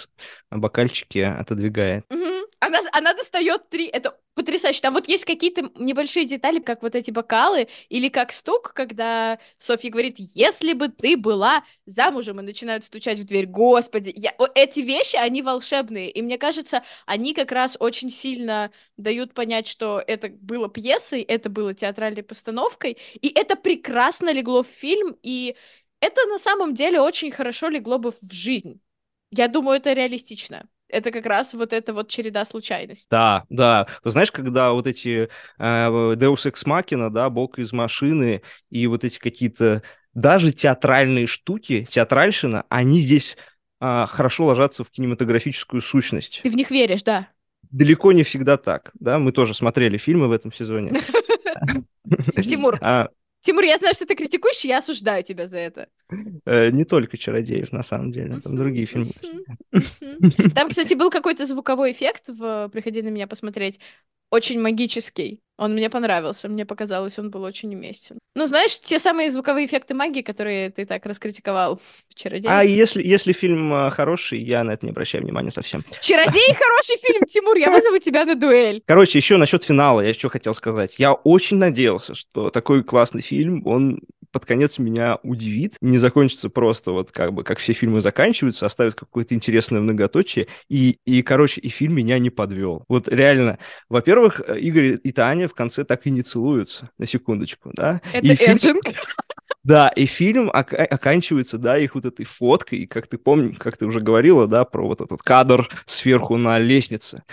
бокальчики 0.50 1.18
отодвигает. 1.18 2.05
Мгм. 2.09 2.44
Она, 2.61 2.79
она 2.92 3.14
достает 3.14 3.68
три. 3.68 3.87
Это 3.87 4.16
потрясающе. 4.34 4.80
Там 4.80 4.94
вот 4.94 5.08
есть 5.08 5.24
какие-то 5.24 5.70
небольшие 5.76 6.24
детали, 6.24 6.60
как 6.60 6.82
вот 6.82 6.94
эти 6.94 7.10
бокалы, 7.10 7.68
или 7.88 8.08
как 8.08 8.32
стук, 8.32 8.72
когда 8.74 9.38
Софья 9.58 9.90
говорит, 9.90 10.16
если 10.18 10.72
бы 10.72 10.88
ты 10.88 11.16
была 11.16 11.64
замужем, 11.86 12.40
и 12.40 12.42
начинают 12.42 12.84
стучать 12.84 13.18
в 13.18 13.24
дверь. 13.24 13.46
Господи, 13.46 14.12
я... 14.14 14.34
эти 14.54 14.80
вещи, 14.80 15.16
они 15.16 15.42
волшебные. 15.42 16.10
И 16.10 16.22
мне 16.22 16.38
кажется, 16.38 16.82
они 17.06 17.34
как 17.34 17.52
раз 17.52 17.76
очень 17.78 18.10
сильно 18.10 18.70
дают 18.96 19.34
понять, 19.34 19.66
что 19.66 20.02
это 20.06 20.28
было 20.28 20.68
пьесой, 20.68 21.22
это 21.22 21.50
было 21.50 21.74
театральной 21.74 22.22
постановкой, 22.22 22.96
и 23.20 23.28
это 23.28 23.56
прекрасно 23.56 24.32
легло 24.32 24.62
в 24.62 24.68
фильм, 24.68 25.16
и 25.22 25.56
это 26.00 26.26
на 26.26 26.38
самом 26.38 26.74
деле 26.74 27.00
очень 27.00 27.30
хорошо 27.30 27.68
легло 27.68 27.98
бы 27.98 28.12
в 28.12 28.32
жизнь. 28.32 28.80
Я 29.30 29.48
думаю, 29.48 29.78
это 29.78 29.92
реалистично. 29.92 30.68
Это 30.90 31.11
как 31.11 31.26
раз 31.26 31.55
вот 31.55 31.72
эта 31.72 31.94
вот 31.94 32.09
череда 32.09 32.44
случайностей. 32.44 33.07
Да, 33.11 33.44
да. 33.48 33.87
Знаешь, 34.05 34.33
когда 34.33 34.72
вот 34.72 34.87
эти 34.87 35.29
э, 35.59 35.62
Deus 35.62 36.46
Ex 36.46 36.64
Machina, 36.66 37.11
да, 37.11 37.31
Бог 37.31 37.59
из 37.59 37.72
машины 37.72 38.42
и 38.70 38.87
вот 38.87 39.05
эти 39.05 39.18
какие-то 39.18 39.83
даже 40.14 40.53
театральные 40.53 41.26
штуки, 41.26 41.87
театральщина, 41.88 42.64
они 42.68 42.98
здесь 42.98 43.37
а, 43.81 44.07
хорошо 44.07 44.46
ложатся 44.46 44.85
в 44.85 44.90
кинематографическую 44.90 45.81
сущность. 45.81 46.40
Ты 46.42 46.50
в 46.50 46.57
них 46.57 46.70
веришь, 46.70 47.03
да? 47.03 47.29
Далеко 47.70 48.12
не 48.12 48.24
всегда 48.24 48.57
так, 48.57 48.90
да, 48.98 49.18
мы 49.18 49.33
тоже 49.33 49.55
смотрели 49.55 49.96
фильмы 49.96 50.29
в 50.29 50.33
этом 50.33 50.53
сезоне. 50.53 51.00
Тимур. 52.42 52.79
Тимур, 53.42 53.64
я 53.64 53.79
знаю, 53.79 53.94
что 53.94 54.07
ты 54.07 54.14
критикуешь, 54.14 54.64
я 54.64 54.79
осуждаю 54.79 55.22
тебя 55.22 55.46
за 55.48 55.59
это. 55.59 55.88
э, 56.44 56.70
Не 56.70 56.85
только 56.85 57.16
«Чародеев», 57.16 57.72
на 57.72 57.83
самом 57.83 58.12
деле, 58.12 58.38
там 58.40 58.57
другие 58.57 58.87
фильмы. 58.87 59.12
Там, 60.55 60.68
кстати, 60.68 60.94
был 60.94 61.11
какой-то 61.11 61.46
звуковой 61.46 61.92
эффект 61.92 62.29
в 62.29 62.68
«Приходи 62.68 63.03
на 63.03 63.09
меня 63.09 63.26
посмотреть», 63.26 63.81
очень 64.30 64.60
магический. 64.60 65.40
Он 65.60 65.74
мне 65.74 65.90
понравился, 65.90 66.48
мне 66.48 66.64
показалось, 66.64 67.18
он 67.18 67.30
был 67.30 67.42
очень 67.42 67.74
уместен. 67.74 68.18
Ну, 68.34 68.46
знаешь, 68.46 68.80
те 68.80 68.98
самые 68.98 69.30
звуковые 69.30 69.66
эффекты 69.66 69.92
магии, 69.92 70.22
которые 70.22 70.70
ты 70.70 70.86
так 70.86 71.04
раскритиковал 71.04 71.78
в 72.08 72.14
«Чародее». 72.14 72.48
А 72.50 72.64
если, 72.64 73.02
если 73.02 73.32
фильм 73.32 73.70
а, 73.74 73.90
хороший, 73.90 74.40
я 74.40 74.64
на 74.64 74.70
это 74.70 74.86
не 74.86 74.92
обращаю 74.92 75.22
внимания 75.22 75.50
совсем. 75.50 75.84
«Чародей»— 76.00 76.54
хороший 76.54 76.96
фильм, 77.02 77.26
Тимур, 77.26 77.56
я 77.56 77.70
вызову 77.70 77.98
тебя 77.98 78.24
на 78.24 78.36
дуэль. 78.36 78.82
Короче, 78.86 79.18
еще 79.18 79.36
насчет 79.36 79.62
финала, 79.62 80.00
я 80.00 80.14
что 80.14 80.30
хотел 80.30 80.54
сказать. 80.54 80.94
Я 80.98 81.12
очень 81.12 81.58
надеялся, 81.58 82.14
что 82.14 82.48
такой 82.48 82.82
классный 82.82 83.20
фильм, 83.20 83.66
он 83.66 84.00
под 84.32 84.46
конец 84.46 84.78
меня 84.78 85.18
удивит, 85.22 85.76
не 85.80 85.98
закончится 85.98 86.50
просто 86.50 86.92
вот 86.92 87.10
как 87.10 87.32
бы, 87.32 87.44
как 87.44 87.58
все 87.58 87.72
фильмы 87.72 88.00
заканчиваются, 88.00 88.66
оставит 88.66 88.94
какое-то 88.94 89.34
интересное 89.34 89.80
многоточие, 89.80 90.46
и, 90.68 90.98
и, 91.04 91.22
короче, 91.22 91.60
и 91.60 91.68
фильм 91.68 91.94
меня 91.94 92.18
не 92.18 92.30
подвел. 92.30 92.84
Вот 92.88 93.08
реально, 93.08 93.58
во-первых, 93.88 94.40
э, 94.46 94.58
Игорь 94.60 94.98
и 95.02 95.12
Таня 95.12 95.48
в 95.48 95.54
конце 95.54 95.84
так 95.84 96.06
и 96.06 96.10
не 96.10 96.22
целуются, 96.22 96.90
на 96.98 97.06
секундочку, 97.06 97.70
да? 97.74 98.00
Это 98.12 98.26
и 98.26 98.34
фильм, 98.34 98.56
Эджинг. 98.56 98.84
да, 99.64 99.88
и 99.88 100.06
фильм 100.06 100.50
ока- 100.50 100.84
оканчивается, 100.84 101.58
да, 101.58 101.78
их 101.78 101.94
вот 101.94 102.04
этой 102.04 102.24
фоткой, 102.24 102.80
и 102.80 102.86
как 102.86 103.06
ты 103.06 103.18
помнишь, 103.18 103.56
как 103.58 103.76
ты 103.76 103.86
уже 103.86 104.00
говорила, 104.00 104.46
да, 104.46 104.64
про 104.64 104.86
вот 104.86 105.00
этот 105.00 105.22
кадр 105.22 105.68
сверху 105.86 106.36
на 106.36 106.58
лестнице. 106.58 107.24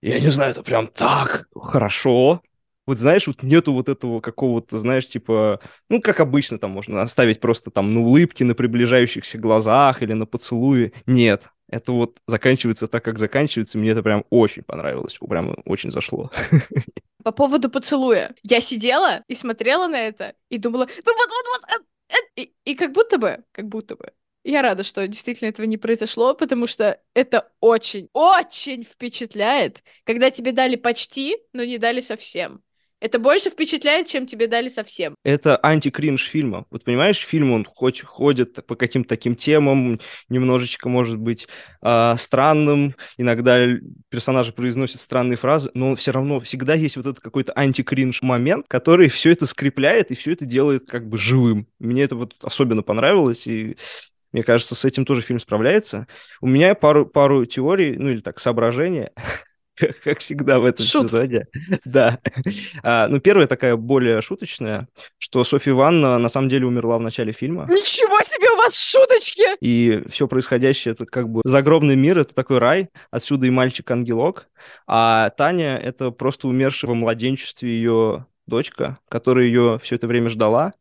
Я 0.00 0.18
не 0.18 0.30
знаю, 0.30 0.50
это 0.50 0.62
прям 0.62 0.88
так 0.88 1.46
хорошо. 1.54 2.42
Вот 2.86 2.98
знаешь, 2.98 3.26
вот 3.26 3.42
нету 3.42 3.72
вот 3.72 3.88
этого 3.88 4.20
какого-то, 4.20 4.78
знаешь, 4.78 5.08
типа, 5.08 5.60
ну, 5.88 6.00
как 6.00 6.18
обычно 6.18 6.58
там 6.58 6.72
можно 6.72 7.00
оставить 7.02 7.40
просто 7.40 7.70
там 7.70 7.94
на 7.94 8.00
улыбке, 8.00 8.44
на 8.44 8.54
приближающихся 8.54 9.38
глазах 9.38 10.02
или 10.02 10.12
на 10.14 10.26
поцелуе. 10.26 10.92
Нет, 11.06 11.50
это 11.68 11.92
вот 11.92 12.18
заканчивается 12.26 12.88
так, 12.88 13.04
как 13.04 13.18
заканчивается. 13.18 13.78
Мне 13.78 13.90
это 13.90 14.02
прям 14.02 14.24
очень 14.30 14.62
понравилось, 14.62 15.16
прям 15.26 15.56
очень 15.64 15.90
зашло. 15.90 16.30
По 17.24 17.30
поводу 17.30 17.70
поцелуя. 17.70 18.34
Я 18.42 18.60
сидела 18.60 19.22
и 19.28 19.34
смотрела 19.36 19.86
на 19.86 20.00
это 20.00 20.34
и 20.48 20.58
думала, 20.58 20.88
ну 21.06 21.14
вот, 21.14 21.30
вот, 21.30 21.46
вот, 21.48 21.70
э, 21.70 22.14
э». 22.14 22.42
и, 22.42 22.54
и 22.64 22.74
как 22.74 22.92
будто 22.92 23.18
бы, 23.18 23.44
как 23.52 23.68
будто 23.68 23.94
бы. 23.94 24.12
Я 24.44 24.60
рада, 24.60 24.82
что 24.82 25.06
действительно 25.06 25.48
этого 25.48 25.66
не 25.66 25.76
произошло, 25.76 26.34
потому 26.34 26.66
что 26.66 27.00
это 27.14 27.48
очень, 27.60 28.08
очень 28.12 28.82
впечатляет, 28.82 29.84
когда 30.04 30.32
тебе 30.32 30.50
дали 30.50 30.74
почти, 30.74 31.36
но 31.52 31.64
не 31.64 31.78
дали 31.78 32.00
совсем. 32.00 32.60
Это 33.02 33.18
больше 33.18 33.50
впечатляет, 33.50 34.06
чем 34.06 34.26
тебе 34.26 34.46
дали 34.46 34.68
совсем. 34.68 35.16
это 35.24 35.58
антикринж 35.60 36.22
фильма. 36.22 36.66
Вот 36.70 36.84
понимаешь, 36.84 37.18
фильм, 37.18 37.50
он 37.50 37.64
хоть 37.64 38.00
ходит 38.00 38.64
по 38.64 38.76
каким-то 38.76 39.08
таким 39.08 39.34
темам, 39.34 39.98
немножечко, 40.28 40.88
может 40.88 41.18
быть, 41.18 41.48
а, 41.80 42.16
странным, 42.16 42.94
иногда 43.18 43.66
персонажи 44.08 44.52
произносят 44.52 45.00
странные 45.00 45.36
фразы, 45.36 45.72
но 45.74 45.96
все 45.96 46.12
равно 46.12 46.38
всегда 46.38 46.74
есть 46.74 46.96
вот 46.96 47.06
этот 47.06 47.18
какой-то 47.18 47.52
антикринж 47.56 48.22
момент, 48.22 48.66
который 48.68 49.08
все 49.08 49.32
это 49.32 49.46
скрепляет 49.46 50.12
и 50.12 50.14
все 50.14 50.34
это 50.34 50.44
делает 50.44 50.88
как 50.88 51.08
бы 51.08 51.18
живым. 51.18 51.66
Мне 51.80 52.04
это 52.04 52.14
вот 52.14 52.36
особенно 52.44 52.82
понравилось, 52.82 53.48
и 53.48 53.76
мне 54.30 54.44
кажется, 54.44 54.76
с 54.76 54.84
этим 54.84 55.04
тоже 55.04 55.22
фильм 55.22 55.40
справляется. 55.40 56.06
У 56.40 56.46
меня 56.46 56.76
пару, 56.76 57.04
пару 57.04 57.44
теорий, 57.46 57.96
ну 57.96 58.10
или 58.10 58.20
так, 58.20 58.38
соображения, 58.38 59.10
как 59.82 60.00
как 60.04 60.18
всегда 60.20 60.58
в 60.60 60.64
этом 60.64 60.84
Шут. 60.84 61.06
сезоне. 61.06 61.46
Да. 61.84 62.18
А, 62.82 63.08
ну, 63.08 63.20
первая 63.20 63.46
такая 63.46 63.76
более 63.76 64.20
шуточная, 64.20 64.88
что 65.18 65.42
Софья 65.44 65.72
Ивановна 65.72 66.18
на 66.18 66.28
самом 66.28 66.48
деле 66.48 66.66
умерла 66.66 66.98
в 66.98 67.00
начале 67.00 67.32
фильма. 67.32 67.66
Ничего 67.68 68.18
себе 68.22 68.50
у 68.50 68.56
вас 68.56 68.78
шуточки! 68.78 69.56
И 69.60 70.02
все 70.08 70.28
происходящее 70.28 70.92
это 70.92 71.06
как 71.06 71.28
бы 71.28 71.42
загробный 71.44 71.96
мир, 71.96 72.18
это 72.18 72.34
такой 72.34 72.58
рай, 72.58 72.88
отсюда 73.10 73.46
и 73.46 73.50
мальчик-ангелок. 73.50 74.46
А 74.86 75.30
Таня 75.30 75.76
это 75.76 76.10
просто 76.10 76.48
умершая 76.48 76.90
во 76.90 76.94
младенчестве 76.94 77.70
ее 77.70 78.26
дочка, 78.46 78.98
которая 79.08 79.46
ее 79.46 79.80
все 79.82 79.96
это 79.96 80.06
время 80.06 80.28
ждала. 80.28 80.72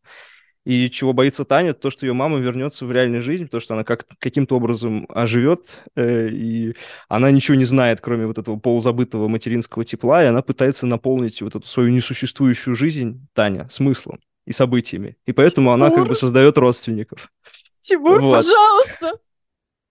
И 0.64 0.90
чего 0.92 1.12
боится 1.14 1.44
Таня, 1.44 1.74
то, 1.74 1.90
что 1.90 2.06
ее 2.06 2.14
мама 2.14 2.38
вернется 2.38 2.86
в 2.86 2.92
реальную 2.92 3.22
жизнь, 3.24 3.46
потому 3.46 3.62
что 3.62 3.74
она 3.74 3.84
как 3.84 4.06
каким-то 4.20 4.56
образом 4.56 5.08
оживет, 5.10 5.82
э, 5.96 6.30
и 6.30 6.76
она 7.08 7.32
ничего 7.32 7.56
не 7.56 7.66
знает, 7.66 8.00
кроме 8.00 8.28
вот 8.28 8.38
этого 8.38 8.58
полузабытого 8.58 9.28
материнского 9.28 9.84
тепла, 9.84 10.24
и 10.24 10.28
она 10.28 10.44
пытается 10.44 10.86
наполнить 10.86 11.42
вот 11.42 11.56
эту 11.56 11.66
свою 11.66 11.90
несуществующую 11.90 12.76
жизнь, 12.76 13.28
Таня, 13.34 13.68
смыслом 13.72 14.20
и 14.46 14.52
событиями. 14.52 15.18
И 15.26 15.32
поэтому 15.32 15.72
она 15.72 15.90
как 15.90 16.00
бы 16.00 16.06
Тимур. 16.06 16.18
создает 16.18 16.58
родственников. 16.60 17.32
Тимур, 17.80 18.22
Вот. 18.22 18.36
пожалуйста! 18.36 19.20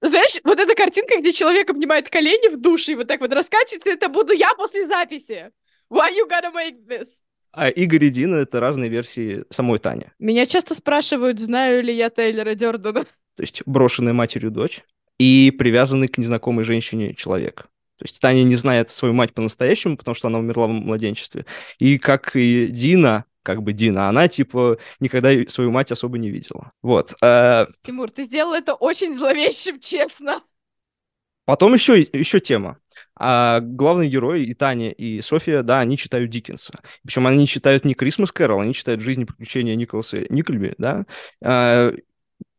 Знаешь, 0.03 0.41
вот 0.45 0.59
эта 0.59 0.75
картинка, 0.75 1.19
где 1.19 1.33
человек 1.33 1.69
обнимает 1.69 2.09
колени 2.09 2.49
в 2.55 2.61
душе 2.61 2.93
и 2.93 2.95
вот 2.95 3.07
так 3.07 3.21
вот 3.21 3.33
раскачивается, 3.33 3.91
это 3.91 4.09
буду 4.09 4.33
я 4.33 4.55
после 4.55 4.87
записи. 4.87 5.51
Why 5.93 6.11
you 6.11 6.29
gotta 6.29 6.53
make 6.55 6.87
this? 6.87 7.09
А 7.53 7.69
Игорь 7.69 8.05
и 8.05 8.11
Дина— 8.11 8.35
это 8.37 8.61
разные 8.61 8.89
версии 8.89 9.45
самой 9.51 9.79
Тани. 9.79 10.07
Меня 10.19 10.47
часто 10.47 10.75
спрашивают, 10.75 11.41
знаю 11.41 11.83
ли 11.83 11.95
я 11.95 12.11
Тейлора 12.11 12.55
Дёрдена. 12.55 13.05
То 13.05 13.43
есть 13.43 13.63
брошенная 13.67 14.13
матерью 14.13 14.51
дочь 14.51 14.83
и 15.19 15.51
привязанный 15.59 16.09
к 16.09 16.19
незнакомой 16.19 16.65
женщине 16.65 17.15
человек. 17.15 17.69
То 17.97 18.05
есть 18.05 18.21
Таня 18.21 18.45
не 18.45 18.57
знает 18.57 18.89
свою 18.91 19.13
мать 19.13 19.35
по-настоящему, 19.35 19.97
потому 19.97 20.15
что 20.15 20.29
она 20.29 20.39
умерла 20.39 20.67
в 20.67 20.71
младенчестве. 20.71 21.45
И 21.79 21.99
как 21.99 22.35
и 22.35 22.69
Дина, 22.69 23.27
как 23.43 23.63
бы 23.63 23.73
Дина, 23.73 24.09
она 24.09 24.29
типа 24.29 24.79
никогда 25.01 25.31
свою 25.49 25.71
мать 25.71 25.93
особо 25.93 26.19
не 26.19 26.31
видела. 26.31 26.73
Вот. 26.83 27.15
А 27.21 27.67
Тимур, 27.83 28.11
ты 28.11 28.25
сделал 28.25 28.55
это 28.55 28.75
очень 28.75 29.15
зловещим, 29.15 29.81
честно. 29.81 30.43
Потом 31.45 31.75
еще, 31.75 32.01
еще 32.01 32.41
тема. 32.41 32.79
А 33.23 33.61
главные 33.61 34.09
герои, 34.09 34.45
и 34.45 34.55
Таня, 34.55 34.91
и 34.91 35.21
София, 35.21 35.63
да, 35.63 35.81
они 35.81 35.99
читают 35.99 36.31
Диккенса. 36.31 36.73
Причем 37.05 37.27
они 37.27 37.47
читают 37.47 37.85
не 37.85 37.93
Крисмас 37.93 38.33
Кэрол, 38.33 38.61
они 38.61 38.73
читают 38.73 39.03
«Жизнь 39.03 39.21
и 39.21 39.25
приключения 39.27 39.75
Николаса 39.75 40.25
Никольби», 40.31 40.73
да. 40.79 41.05
А, 41.45 41.93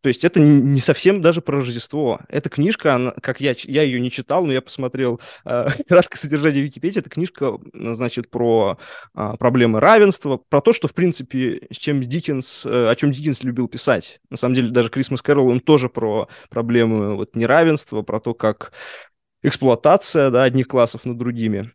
то 0.02 0.08
есть 0.08 0.26
это 0.26 0.40
не 0.40 0.80
совсем 0.80 1.22
даже 1.22 1.42
про 1.42 1.58
Рождество. 1.58 2.22
Эта 2.28 2.50
книжка, 2.50 2.96
она, 2.96 3.12
как 3.22 3.40
я, 3.40 3.56
я 3.64 3.84
ее 3.84 4.00
не 4.00 4.10
читал, 4.10 4.46
но 4.46 4.54
я 4.54 4.62
посмотрел 4.62 5.20
э, 5.46 5.68
краткое 5.88 6.18
содержание 6.18 6.64
Википедии. 6.64 7.00
Это 7.00 7.10
книжка, 7.10 7.60
значит, 7.74 8.30
про 8.30 8.80
э, 9.16 9.34
проблемы 9.38 9.80
равенства, 9.80 10.38
про 10.38 10.62
то, 10.62 10.74
что, 10.74 10.88
в 10.88 10.94
принципе, 10.96 11.68
с 11.72 11.78
чем 11.78 12.02
Диккенс, 12.02 12.66
э, 12.66 12.90
о 12.90 12.96
чем 12.96 13.12
Диккенс 13.12 13.44
любил 13.44 13.68
писать. 13.68 14.20
На 14.32 14.38
самом 14.38 14.56
деле, 14.56 14.70
даже 14.70 14.90
Крисмас 14.90 15.22
Кэрол, 15.22 15.50
он 15.50 15.60
тоже 15.60 15.88
про 15.88 16.28
проблемы 16.50 17.16
вот, 17.16 17.36
неравенства, 17.36 18.02
про 18.02 18.20
то, 18.20 18.34
как 18.34 18.74
эксплуатация 19.42 20.30
да, 20.30 20.44
одних 20.44 20.68
классов 20.68 21.06
над 21.06 21.18
другими. 21.18 21.72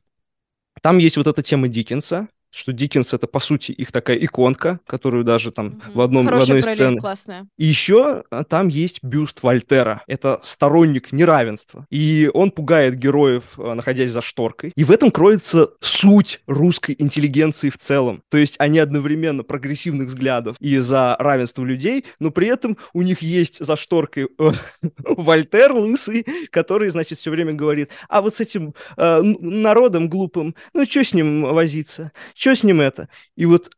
Там 0.83 0.99
есть 0.99 1.17
вот 1.17 1.27
эта 1.27 1.43
тема 1.43 1.69
Диккенса, 1.69 2.29
что 2.57 2.73
Диккенс 2.73 3.13
это 3.13 3.27
по 3.27 3.39
сути 3.39 3.73
их 3.73 3.93
такая 3.93 4.17
иконка, 4.17 4.81
которую 4.87 5.25
даже 5.25 5.51
там 5.51 5.67
угу. 5.67 5.83
в, 5.95 6.01
одном, 6.01 6.27
в 6.27 6.33
одной 6.33 6.63
сцене. 6.63 6.99
Классная. 6.99 7.47
И 7.59 7.67
еще 7.67 8.25
а, 8.31 8.45
там 8.45 8.69
есть 8.69 9.03
бюст 9.03 9.43
Вольтера. 9.43 10.03
Это 10.07 10.41
сторонник 10.43 11.13
неравенства. 11.13 11.87
И 11.91 12.31
он 12.33 12.51
пугает 12.51 12.97
героев, 12.97 13.59
а, 13.59 13.75
находясь 13.75 14.11
за 14.11 14.23
шторкой. 14.23 14.73
И 14.75 14.85
в 14.85 14.91
этом 14.91 15.11
кроется 15.11 15.69
суть 15.81 16.41
русской 16.47 16.97
интеллигенции 16.99 17.69
в 17.69 17.77
целом. 17.77 18.23
То 18.31 18.39
есть 18.39 18.57
они 18.59 18.79
одновременно 18.79 19.43
прогрессивных 19.43 20.09
взглядов 20.09 20.57
и 20.59 20.79
за 20.79 21.15
равенство 21.19 21.63
людей, 21.63 22.07
но 22.21 22.31
при 22.31 22.49
этом 22.49 22.79
у 22.95 23.03
них 23.03 23.21
есть 23.21 23.63
за 23.63 23.77
шторкой 23.77 24.29
э, 24.39 24.51
Вольтер 25.05 25.73
лысый, 25.73 26.25
который, 26.51 26.89
значит, 26.89 27.19
все 27.19 27.31
время 27.31 27.53
говорит, 27.53 27.91
а 28.09 28.23
вот 28.23 28.35
с 28.35 28.41
этим 28.41 28.75
э, 28.97 29.21
народом 29.21 30.09
глупым, 30.09 30.55
ну 30.73 30.87
что 30.87 31.05
с 31.05 31.13
ним 31.13 31.43
возиться? 31.43 32.13
Что 32.47 32.55
с 32.55 32.63
ним 32.63 32.81
это? 32.81 33.09
И 33.35 33.45
вот 33.45 33.73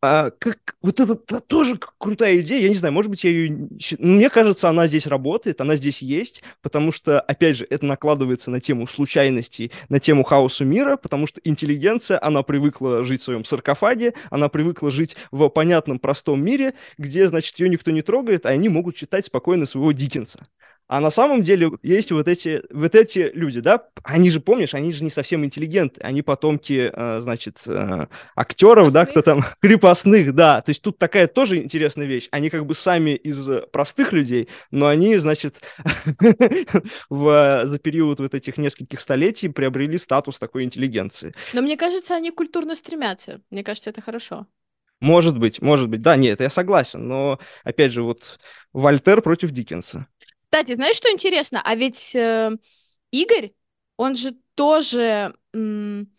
а, 0.00 0.30
как, 0.30 0.74
вот 0.80 1.00
это, 1.00 1.12
это 1.12 1.38
тоже 1.38 1.78
крутая 1.98 2.40
идея, 2.40 2.62
я 2.62 2.68
не 2.70 2.74
знаю, 2.74 2.94
может 2.94 3.10
быть, 3.10 3.24
я 3.24 3.30
ее... 3.30 3.68
Ну, 3.98 4.14
мне 4.14 4.30
кажется, 4.30 4.70
она 4.70 4.86
здесь 4.86 5.06
работает, 5.06 5.60
она 5.60 5.76
здесь 5.76 6.00
есть, 6.00 6.42
потому 6.62 6.92
что, 6.92 7.20
опять 7.20 7.58
же, 7.58 7.66
это 7.68 7.84
накладывается 7.84 8.50
на 8.50 8.58
тему 8.58 8.86
случайностей, 8.86 9.70
на 9.90 10.00
тему 10.00 10.22
хаоса 10.22 10.64
мира, 10.64 10.96
потому 10.96 11.26
что 11.26 11.42
интеллигенция, 11.44 12.18
она 12.22 12.42
привыкла 12.42 13.04
жить 13.04 13.20
в 13.20 13.24
своем 13.24 13.44
саркофаге, 13.44 14.14
она 14.30 14.48
привыкла 14.48 14.90
жить 14.90 15.14
в 15.30 15.46
понятном, 15.50 15.98
простом 15.98 16.42
мире, 16.42 16.72
где, 16.96 17.28
значит, 17.28 17.60
ее 17.60 17.68
никто 17.68 17.90
не 17.90 18.00
трогает, 18.00 18.46
а 18.46 18.48
они 18.48 18.70
могут 18.70 18.96
читать 18.96 19.26
спокойно 19.26 19.66
своего 19.66 19.92
Диккенса. 19.92 20.46
А 20.88 21.00
на 21.00 21.10
самом 21.10 21.42
деле 21.42 21.72
есть 21.82 22.12
вот 22.12 22.28
эти, 22.28 22.62
вот 22.70 22.94
эти 22.94 23.30
люди, 23.34 23.60
да, 23.60 23.88
они 24.04 24.30
же, 24.30 24.40
помнишь, 24.40 24.72
они 24.74 24.92
же 24.92 25.02
не 25.02 25.10
совсем 25.10 25.44
интеллигенты, 25.44 26.00
они 26.00 26.22
потомки, 26.22 26.92
э, 26.92 27.20
значит, 27.20 27.62
э, 27.66 28.06
актеров, 28.36 28.92
да, 28.92 29.04
кто 29.04 29.22
там, 29.22 29.44
крепостных, 29.60 30.32
да, 30.34 30.60
то 30.60 30.70
есть 30.70 30.82
тут 30.82 30.98
такая 30.98 31.26
тоже 31.26 31.58
интересная 31.58 32.06
вещь, 32.06 32.28
они 32.30 32.50
как 32.50 32.66
бы 32.66 32.74
сами 32.74 33.16
из 33.16 33.48
простых 33.72 34.12
людей, 34.12 34.48
но 34.70 34.86
они, 34.86 35.16
значит, 35.16 35.60
в, 37.10 37.62
за 37.64 37.78
период 37.80 38.20
вот 38.20 38.34
этих 38.34 38.56
нескольких 38.56 39.00
столетий 39.00 39.48
приобрели 39.48 39.98
статус 39.98 40.38
такой 40.38 40.62
интеллигенции. 40.62 41.34
Но 41.52 41.62
мне 41.62 41.76
кажется, 41.76 42.14
они 42.14 42.30
культурно 42.30 42.76
стремятся, 42.76 43.40
мне 43.50 43.64
кажется, 43.64 43.90
это 43.90 44.00
хорошо. 44.00 44.46
Может 45.00 45.38
быть, 45.38 45.60
может 45.60 45.88
быть, 45.90 46.00
да, 46.00 46.16
нет, 46.16 46.40
я 46.40 46.48
согласен, 46.48 47.06
но, 47.06 47.38
опять 47.64 47.92
же, 47.92 48.02
вот 48.02 48.38
Вольтер 48.72 49.20
против 49.20 49.50
Диккенса. 49.50 50.06
Кстати, 50.50 50.74
знаешь, 50.74 50.96
что 50.96 51.12
интересно? 51.12 51.60
А 51.64 51.74
ведь 51.74 52.14
э, 52.14 52.50
Игорь, 53.10 53.52
он 53.96 54.16
же 54.16 54.36
тоже 54.54 55.34
м, 55.52 56.10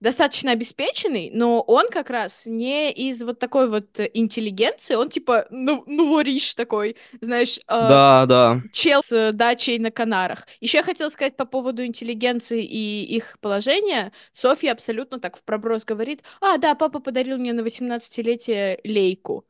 достаточно 0.00 0.50
обеспеченный, 0.52 1.30
но 1.32 1.60
он 1.62 1.88
как 1.88 2.10
раз 2.10 2.42
не 2.44 2.92
из 2.92 3.22
вот 3.22 3.38
такой 3.38 3.70
вот 3.70 4.00
интеллигенции, 4.14 4.96
он 4.96 5.08
типа, 5.10 5.46
ну, 5.50 5.84
ну 5.86 6.22
такой, 6.56 6.96
знаешь, 7.20 7.58
э, 7.58 7.60
да, 7.68 8.26
да. 8.26 8.60
чел 8.72 9.02
с 9.02 9.32
дачей 9.32 9.78
на 9.78 9.92
Канарах. 9.92 10.46
Еще 10.60 10.78
я 10.78 10.84
хотела 10.84 11.08
сказать 11.08 11.36
по 11.36 11.44
поводу 11.44 11.84
интеллигенции 11.84 12.64
и 12.64 13.04
их 13.04 13.38
положения. 13.40 14.12
Софья 14.32 14.72
абсолютно 14.72 15.20
так 15.20 15.36
в 15.36 15.44
проброс 15.44 15.84
говорит, 15.84 16.22
а, 16.40 16.58
да, 16.58 16.74
папа 16.74 16.98
подарил 16.98 17.38
мне 17.38 17.52
на 17.52 17.60
18-летие 17.60 18.80
лейку. 18.84 19.46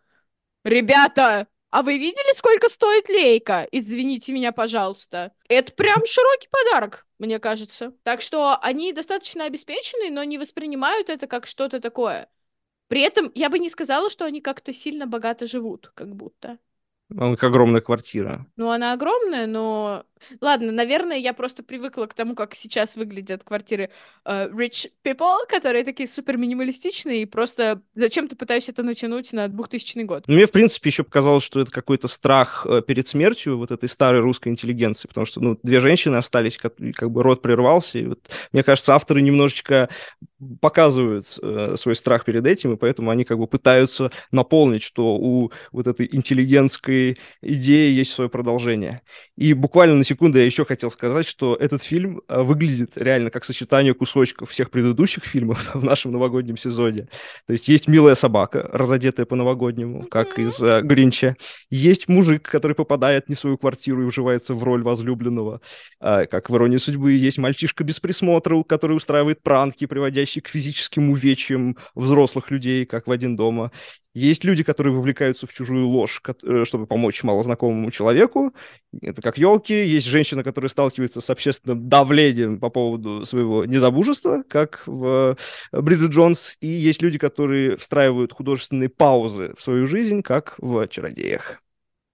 Ребята, 0.65 1.49
а 1.73 1.83
вы 1.83 1.97
видели, 1.97 2.35
сколько 2.35 2.69
стоит 2.69 3.09
лейка? 3.09 3.67
Извините 3.73 4.33
меня, 4.33 4.53
пожалуйста. 4.53 5.33
Это 5.49 5.73
прям 5.73 6.05
широкий 6.05 6.49
подарок, 6.51 7.07
мне 7.19 7.39
кажется. 7.39 7.95
Так 8.03 8.21
что 8.21 8.59
они 8.61 8.93
достаточно 8.93 9.47
обеспечены, 9.47 10.11
но 10.11 10.23
не 10.23 10.37
воспринимают 10.37 11.09
это 11.09 11.27
как 11.27 11.47
что-то 11.47 11.81
такое. 11.81 12.29
При 12.89 13.01
этом 13.01 13.33
я 13.35 13.49
бы 13.49 13.59
не 13.59 13.71
сказала, 13.71 14.11
что 14.11 14.27
они 14.27 14.43
как-то 14.43 14.75
сильно 14.75 15.07
богато 15.07 15.47
живут, 15.47 15.91
как 15.95 16.15
будто. 16.15 16.59
У 17.14 17.31
них 17.31 17.42
огромная 17.42 17.81
квартира. 17.81 18.46
Ну, 18.57 18.70
она 18.70 18.92
огромная, 18.92 19.46
но... 19.46 20.05
Ладно, 20.40 20.70
наверное, 20.70 21.16
я 21.16 21.33
просто 21.33 21.64
привыкла 21.64 22.07
к 22.07 22.14
тому, 22.14 22.37
как 22.37 22.55
сейчас 22.55 22.94
выглядят 22.94 23.42
квартиры 23.42 23.90
uh, 24.25 24.53
rich 24.53 24.88
people, 25.05 25.38
которые 25.48 25.85
такие 25.85 26.09
супер 26.09 26.37
минималистичные, 26.37 27.22
и 27.22 27.27
просто 27.27 27.83
зачем-то 27.96 28.37
пытаюсь 28.37 28.68
это 28.68 28.85
натянуть 28.85 29.33
на 29.33 29.48
2000 29.48 30.03
год. 30.05 30.29
Мне, 30.29 30.46
в 30.46 30.53
принципе, 30.53 30.90
еще 30.90 31.03
показалось, 31.03 31.42
что 31.42 31.61
это 31.61 31.72
какой-то 31.72 32.07
страх 32.07 32.64
э, 32.68 32.83
перед 32.87 33.09
смертью 33.09 33.59
вот 33.59 33.72
этой 33.72 33.88
старой 33.88 34.20
русской 34.20 34.48
интеллигенции, 34.48 35.09
потому 35.09 35.27
что, 35.27 35.40
ну, 35.40 35.59
две 35.62 35.81
женщины 35.81 36.16
остались, 36.16 36.57
как, 36.57 36.75
как 36.94 37.11
бы 37.11 37.22
род 37.22 37.42
прервался, 37.42 37.98
и 37.98 38.07
вот, 38.07 38.20
мне 38.53 38.62
кажется, 38.62 38.94
авторы 38.94 39.22
немножечко 39.22 39.88
показывают 40.61 41.39
э, 41.43 41.75
свой 41.77 41.97
страх 41.97 42.25
перед 42.25 42.47
этим, 42.47 42.75
и 42.75 42.77
поэтому 42.77 43.11
они 43.11 43.25
как 43.25 43.39
бы 43.39 43.47
пытаются 43.47 44.11
наполнить, 44.31 44.83
что 44.83 45.17
у 45.17 45.53
вот 45.73 45.87
этой 45.87 46.09
интеллигентской 46.11 47.19
идеи 47.43 47.93
есть 47.93 48.13
свое 48.13 48.29
продолжение. 48.31 49.03
И 49.37 49.55
буквально 49.55 49.97
на 49.97 50.05
секунду 50.05 50.39
я 50.39 50.45
еще 50.45 50.65
хотел 50.65 50.91
сказать, 50.91 51.27
что 51.27 51.55
этот 51.55 51.83
фильм 51.83 52.23
э, 52.29 52.43
выглядит 52.43 52.93
реально 52.97 53.31
как 53.31 53.45
сочетание 53.45 53.95
кусочков 53.95 54.51
всех 54.51 54.71
предыдущих 54.71 55.25
фильмов 55.25 55.71
в 55.75 55.85
нашем 55.85 56.13
новогоднем 56.13 56.57
сезоне. 56.57 57.09
То 57.47 57.53
есть 57.53 57.69
есть 57.69 57.89
милая 57.89 58.15
собака, 58.15 58.69
разодетая 58.73 59.27
по-новогоднему, 59.27 60.05
как 60.11 60.39
из 60.39 60.63
uh, 60.63 60.83
Гринча. 60.83 61.37
Есть 61.71 62.09
мужик, 62.09 62.49
который 62.49 62.75
попадает 62.75 63.29
не 63.29 63.35
в 63.35 63.41
свою 63.41 63.59
квартиру 63.59 64.03
и 64.03 64.07
вживается 64.07 64.55
в 64.55 64.63
роль 64.63 64.83
возлюбленного, 64.83 65.61
uh, 66.03 66.27
как 66.27 66.51
в 66.51 66.57
«Иронии 66.57 66.79
судьбы». 66.79 67.13
Есть 67.13 67.39
мальчишка 67.39 67.85
без 67.85 68.01
присмотра, 68.01 68.63
который 68.63 68.97
устраивает 68.97 69.43
пранки, 69.43 69.87
приводящие 69.87 70.32
к 70.40 70.49
физическим 70.49 71.11
увечьям 71.11 71.77
взрослых 71.95 72.51
людей, 72.51 72.87
как 72.87 73.07
в 73.07 73.11
«Один 73.11 73.37
дома». 73.37 73.73
Есть 74.14 74.45
люди, 74.45 74.62
которые 74.62 74.95
вовлекаются 74.95 75.47
в 75.47 75.55
чужую 75.55 75.88
ложь, 75.88 76.21
э, 76.42 76.64
чтобы 76.66 76.87
помочь 76.87 77.23
малознакомому 77.23 77.90
человеку. 77.90 78.55
Это 79.01 79.23
как 79.23 79.38
елки. 79.38 79.73
Есть 79.73 80.07
женщина, 80.07 80.45
которая 80.45 80.68
сталкивается 80.68 81.23
с 81.23 81.31
общественным 81.31 81.88
давлением 81.88 82.61
по 82.61 82.68
поводу 82.68 83.25
своего 83.25 83.64
незабужества, 83.64 84.45
как 84.49 84.83
в 84.87 85.37
э, 85.73 85.81
Бриджит 85.81 86.11
Джонс. 86.11 86.59
И 86.61 86.66
есть 86.66 87.01
люди, 87.01 87.18
которые 87.18 87.79
встраивают 87.79 88.35
художественные 88.35 88.90
паузы 88.90 89.55
в 89.57 89.62
свою 89.62 89.87
жизнь, 89.87 90.21
как 90.23 90.57
в 90.59 90.87
«Чародеях». 90.88 91.62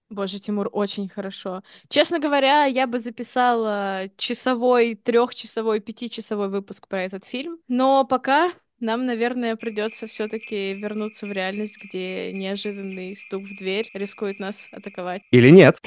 Боже, 0.09 0.39
Тимур, 0.39 0.69
очень 0.71 1.07
хорошо. 1.07 1.61
Честно 1.87 2.19
говоря, 2.19 2.65
я 2.65 2.87
бы 2.87 2.99
записала 2.99 4.09
часовой, 4.17 4.95
трехчасовой, 4.95 5.79
пятичасовой 5.79 6.49
выпуск 6.49 6.87
про 6.87 7.03
этот 7.03 7.25
фильм. 7.25 7.59
Но 7.67 8.05
пока 8.05 8.51
нам, 8.79 9.05
наверное, 9.05 9.55
придется 9.55 10.07
все-таки 10.07 10.73
вернуться 10.73 11.25
в 11.25 11.31
реальность, 11.31 11.77
где 11.83 12.31
неожиданный 12.33 13.15
стук 13.15 13.43
в 13.43 13.57
дверь 13.59 13.89
рискует 13.93 14.39
нас 14.39 14.69
атаковать. 14.71 15.21
Или 15.31 15.49
нет. 15.49 15.77